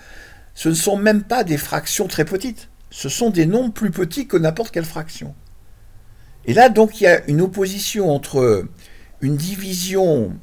ce 0.54 0.70
ne 0.70 0.74
sont 0.74 0.98
même 0.98 1.24
pas 1.24 1.44
des 1.44 1.58
fractions 1.58 2.08
très 2.08 2.26
petites. 2.26 2.70
Ce 2.90 3.10
sont 3.10 3.30
des 3.30 3.46
nombres 3.46 3.74
plus 3.74 3.92
petits 3.92 4.28
que 4.28 4.38
n'importe 4.38 4.72
quelle 4.72 4.86
fraction. 4.86 5.36
Et 6.46 6.54
là, 6.54 6.70
donc, 6.70 7.00
il 7.00 7.04
y 7.04 7.08
a 7.08 7.24
une 7.28 7.42
opposition 7.42 8.10
entre 8.10 8.66
une 9.22 9.36
division 9.36 10.34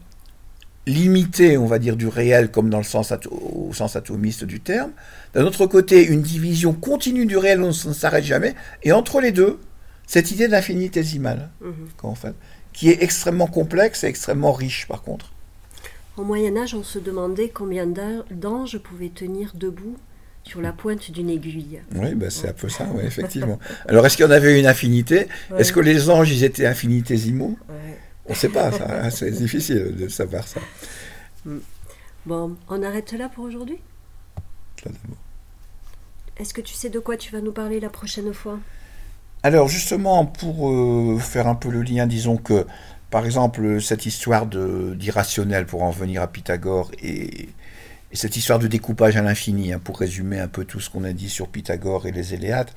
limitée, 0.87 1.57
on 1.57 1.65
va 1.67 1.79
dire, 1.79 1.97
du 1.97 2.07
réel, 2.07 2.51
comme 2.51 2.69
dans 2.69 2.79
le 2.79 2.85
sens 2.85 3.11
ato- 3.11 3.31
au 3.31 3.73
sens 3.73 3.97
atomiste 3.97 4.45
du 4.45 4.61
terme. 4.61 4.91
D'un 5.33 5.45
autre 5.45 5.67
côté, 5.67 6.07
une 6.07 6.21
division 6.21 6.75
continue 6.75 7.25
du 7.25 7.39
réel, 7.39 7.63
on 7.63 7.69
ne 7.69 7.73
s'arrête 7.73 8.25
jamais. 8.25 8.55
Et 8.83 8.93
entre 8.93 9.21
les 9.21 9.33
deux, 9.33 9.59
cette 10.07 10.31
idée 10.31 10.47
d'infinitésimal, 10.47 11.49
en 12.03 12.15
fait, 12.15 12.35
qui 12.75 12.91
est 12.91 13.03
extrêmement 13.03 13.47
complexe 13.47 14.05
et 14.05 14.09
extrêmement 14.09 14.53
riche, 14.53 14.87
par 14.87 15.01
contre. 15.03 15.33
Au 16.19 16.23
Moyen 16.25 16.57
Âge, 16.59 16.75
on 16.75 16.83
se 16.83 16.99
demandait 16.99 17.49
combien 17.49 17.87
d'an- 17.87 18.25
d'anges 18.31 18.79
pouvaient 18.79 19.09
tenir 19.09 19.53
debout 19.55 19.97
sur 20.45 20.61
la 20.61 20.73
pointe 20.73 21.11
d'une 21.11 21.31
aiguille. 21.31 21.81
Oui, 21.95 22.15
bah, 22.15 22.29
c'est 22.29 22.49
un 22.49 22.53
peu 22.53 22.69
ça, 22.69 22.87
oui, 22.95 23.03
effectivement. 23.07 23.59
Alors, 23.89 24.05
est-ce 24.05 24.17
qu'il 24.19 24.27
y 24.27 24.29
en 24.29 24.33
avait 24.33 24.61
une 24.61 24.67
infinité? 24.67 25.29
Est-ce 25.59 25.73
que 25.73 25.81
les 25.81 26.11
anges, 26.11 26.31
ils 26.31 26.45
étaient 26.45 26.67
infinitésimaux? 26.67 27.57
On 28.27 28.33
ne 28.33 28.37
sait 28.37 28.51
pas, 28.51 28.69
hein, 28.69 29.11
c'est 29.11 29.31
difficile 29.31 29.97
de 29.97 30.09
savoir 30.09 30.47
ça. 30.47 30.61
Bon, 32.27 32.57
on 32.69 32.83
arrête 32.83 33.13
là 33.13 33.29
pour 33.29 33.45
aujourd'hui? 33.45 33.79
Est-ce 36.37 36.53
que 36.55 36.61
tu 36.61 36.75
sais 36.75 36.91
de 36.91 36.99
quoi 36.99 37.17
tu 37.17 37.33
vas 37.33 37.41
nous 37.41 37.53
parler 37.53 37.81
la 37.81 37.91
prochaine 37.91 38.33
fois? 38.35 38.59
Alors 39.45 39.69
justement, 39.69 40.25
pour 40.25 40.71
euh, 40.71 41.19
faire 41.19 41.49
un 41.49 41.55
peu 41.55 41.69
le 41.69 41.83
lien, 41.83 42.07
disons 42.07 42.39
que, 42.39 42.67
par 43.11 43.27
exemple, 43.27 43.79
cette 43.79 44.07
histoire 44.07 44.47
d'irrationnel, 44.47 45.67
pour 45.67 45.83
en 45.83 45.91
venir 45.91 46.23
à 46.23 46.29
Pythagore, 46.29 46.91
et, 47.03 47.51
et 48.11 48.17
cette 48.17 48.39
histoire 48.39 48.59
de 48.59 48.67
découpage 48.69 49.19
à 49.19 49.21
l'infini, 49.23 49.75
hein, 49.75 49.81
pour 49.85 49.99
résumer 49.99 50.41
un 50.41 50.49
peu 50.49 50.65
tout 50.65 50.81
ce 50.81 50.89
qu'on 50.89 51.05
a 51.05 51.13
dit 51.13 51.29
sur 51.29 51.49
Pythagore 51.49 52.07
et 52.07 52.11
les 52.11 52.33
Éléates, 52.33 52.75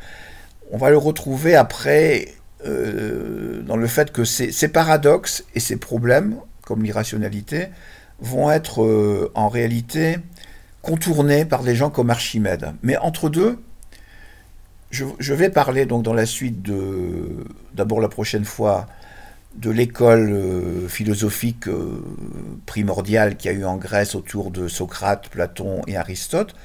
on 0.70 0.78
va 0.78 0.90
le 0.90 0.98
retrouver 0.98 1.56
après 1.56 2.34
euh, 2.66 3.62
dans 3.62 3.78
le 3.78 3.88
fait 3.88 4.12
que 4.12 4.26
ces, 4.26 4.52
ces 4.52 4.68
paradoxes 4.68 5.46
et 5.56 5.62
ces 5.62 5.78
problèmes, 5.78 6.36
comme 6.66 6.84
l'irrationalité, 6.84 7.68
vont 8.20 8.52
être 8.52 8.84
euh, 8.84 9.32
en 9.36 9.48
réalité 9.48 10.18
contournés 10.82 11.46
par 11.46 11.64
des 11.64 11.78
gens 11.78 11.90
comme 11.90 12.10
Archimède. 12.10 12.74
Mais 12.84 12.98
entre 12.98 13.30
deux, 13.30 13.58
je, 14.92 15.34
vais 15.34 15.50
parler 15.50 15.86
donc 15.86 16.04
dans 16.04 16.14
la 16.14 16.26
suite 16.26 16.62
de, 16.62 17.46
d'abord 17.74 18.00
la 18.00 18.08
prochaine 18.08 18.46
fois, 18.46 18.88
de 19.56 19.70
l'école 19.70 20.30
euh, 20.32 20.88
philosophique 20.88 21.68
euh, 21.68 22.04
primordiale 22.66 23.38
qu'il 23.38 23.52
y 23.52 23.54
a 23.54 23.58
eu 23.58 23.66
en 23.66 23.78
Grèce 23.78 24.16
autour 24.16 24.52
de 24.52 24.68
Socrate, 24.68 25.30
Platon 25.30 25.82
et 25.88 25.98
Aristote. 25.98 26.56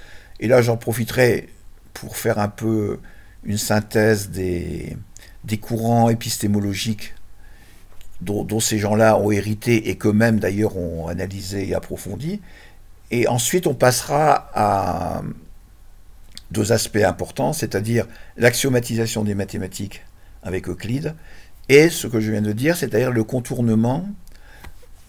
Et 0.40 0.46
là, 0.46 0.60
j'en 0.62 0.76
profiterai 0.76 1.48
pour 1.94 2.16
faire 2.16 2.38
un 2.38 2.48
peu 2.48 2.98
une 3.44 3.58
synthèse 3.58 4.30
des, 4.30 4.96
des 5.44 5.58
courants 5.58 6.10
épistémologiques 6.10 7.14
dont, 8.20 8.44
dont 8.44 8.60
ces 8.60 8.78
gens-là 8.78 9.18
ont 9.18 9.30
hérité 9.30 9.88
et 9.88 9.96
qu'eux-mêmes 9.96 10.38
d'ailleurs 10.38 10.76
ont 10.76 11.08
analysé 11.08 11.68
et 11.68 11.74
approfondi. 11.74 12.40
Et 13.10 13.26
ensuite, 13.26 13.66
on 13.66 13.74
passera 13.74 14.50
à 14.54 15.22
deux 16.52 16.72
aspects 16.72 16.96
importants, 16.96 17.52
c'est-à-dire 17.52 18.06
l'axiomatisation 18.36 19.24
des 19.24 19.34
mathématiques 19.34 20.04
avec 20.42 20.68
Euclide 20.68 21.14
et 21.68 21.88
ce 21.88 22.06
que 22.06 22.20
je 22.20 22.30
viens 22.30 22.42
de 22.42 22.52
dire, 22.52 22.76
c'est-à-dire 22.76 23.10
le 23.10 23.24
contournement 23.24 24.06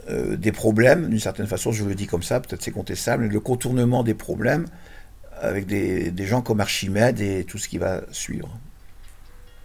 euh, 0.09 0.35
des 0.35 0.51
problèmes, 0.51 1.09
d'une 1.09 1.19
certaine 1.19 1.47
façon, 1.47 1.71
je 1.71 1.85
le 1.85 1.95
dis 1.95 2.07
comme 2.07 2.23
ça, 2.23 2.39
peut-être 2.39 2.61
c'est 2.61 2.71
contestable, 2.71 3.23
mais 3.23 3.29
le 3.29 3.39
contournement 3.39 4.03
des 4.03 4.13
problèmes 4.13 4.65
avec 5.39 5.65
des, 5.65 6.11
des 6.11 6.25
gens 6.25 6.41
comme 6.41 6.59
Archimède 6.59 7.19
et 7.19 7.43
tout 7.43 7.57
ce 7.57 7.67
qui 7.67 7.77
va 7.77 8.01
suivre. 8.11 8.49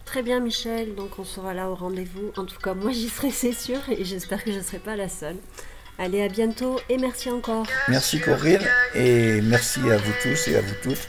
Très 0.05 0.23
bien 0.23 0.41
Michel, 0.41 0.95
donc 0.95 1.19
on 1.19 1.25
sera 1.25 1.53
là 1.53 1.69
au 1.69 1.75
rendez-vous. 1.75 2.33
En 2.37 2.47
tout 2.47 2.59
cas, 2.59 2.75
moi 2.75 2.93
j'y 2.93 3.09
serai, 3.09 3.31
c'est 3.31 3.53
sûr, 3.53 3.81
et 3.91 4.05
j'espère 4.05 4.43
que 4.43 4.51
je 4.51 4.59
ne 4.59 4.63
serai 4.63 4.79
pas 4.79 4.97
la 4.97 5.09
seule. 5.09 5.37
Allez, 5.99 6.23
à 6.23 6.29
bientôt 6.29 6.81
et 6.89 6.97
merci 6.97 7.29
encore. 7.29 7.67
Merci 7.89 8.21
Corinne 8.21 8.63
et 8.95 9.41
merci 9.43 9.81
à 9.91 9.97
vous 9.97 10.13
tous 10.23 10.49
et 10.49 10.57
à 10.57 10.61
vous 10.61 10.75
toutes. 10.83 11.09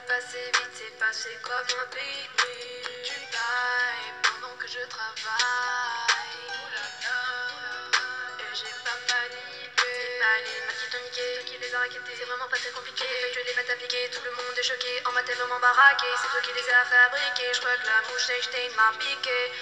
C'est 0.00 0.12
passé 0.12 0.38
vite, 0.54 0.70
c'est 0.74 0.98
passé 0.98 1.30
comme 1.42 1.54
un 1.54 1.86
pique-nique. 1.86 3.02
Tu 3.04 3.18
bailles 3.32 4.12
pendant 4.22 4.54
que 4.56 4.66
je 4.66 4.80
travaille. 4.88 5.10
Oh. 7.04 7.92
Et 8.40 8.54
j'ai 8.54 8.74
pas 8.84 8.96
paniqué. 9.08 9.92
Bah, 10.20 10.38
les 10.44 10.60
maths 10.66 10.80
qui 10.80 10.90
t'ont 10.90 11.02
niqué, 11.04 11.44
qui 11.46 11.58
les 11.58 11.74
a 11.74 11.78
raquettés. 11.78 12.14
C'est 12.16 12.24
vraiment 12.24 12.48
pas 12.48 12.56
très 12.56 12.70
compliqué. 12.70 13.04
Effectuer 13.04 13.44
les 13.44 13.54
maths 13.54 13.70
appliquées, 13.70 14.10
tout 14.12 14.22
le 14.24 14.30
monde 14.30 14.56
est 14.56 14.62
choqué. 14.62 15.02
En 15.06 15.12
maths, 15.12 15.30
vraiment 15.30 15.60
baraqué. 15.60 16.06
C'est 16.22 16.28
toi 16.28 16.40
qui 16.40 16.52
les 16.52 16.68
as 16.70 16.84
fabriqués. 16.84 17.52
Je 17.52 17.60
crois 17.60 17.76
que 17.76 17.86
la 17.86 18.00
mouche 18.08 18.30
Einstein 18.30 18.72
m'a 18.76 18.92
piqué. 18.98 19.52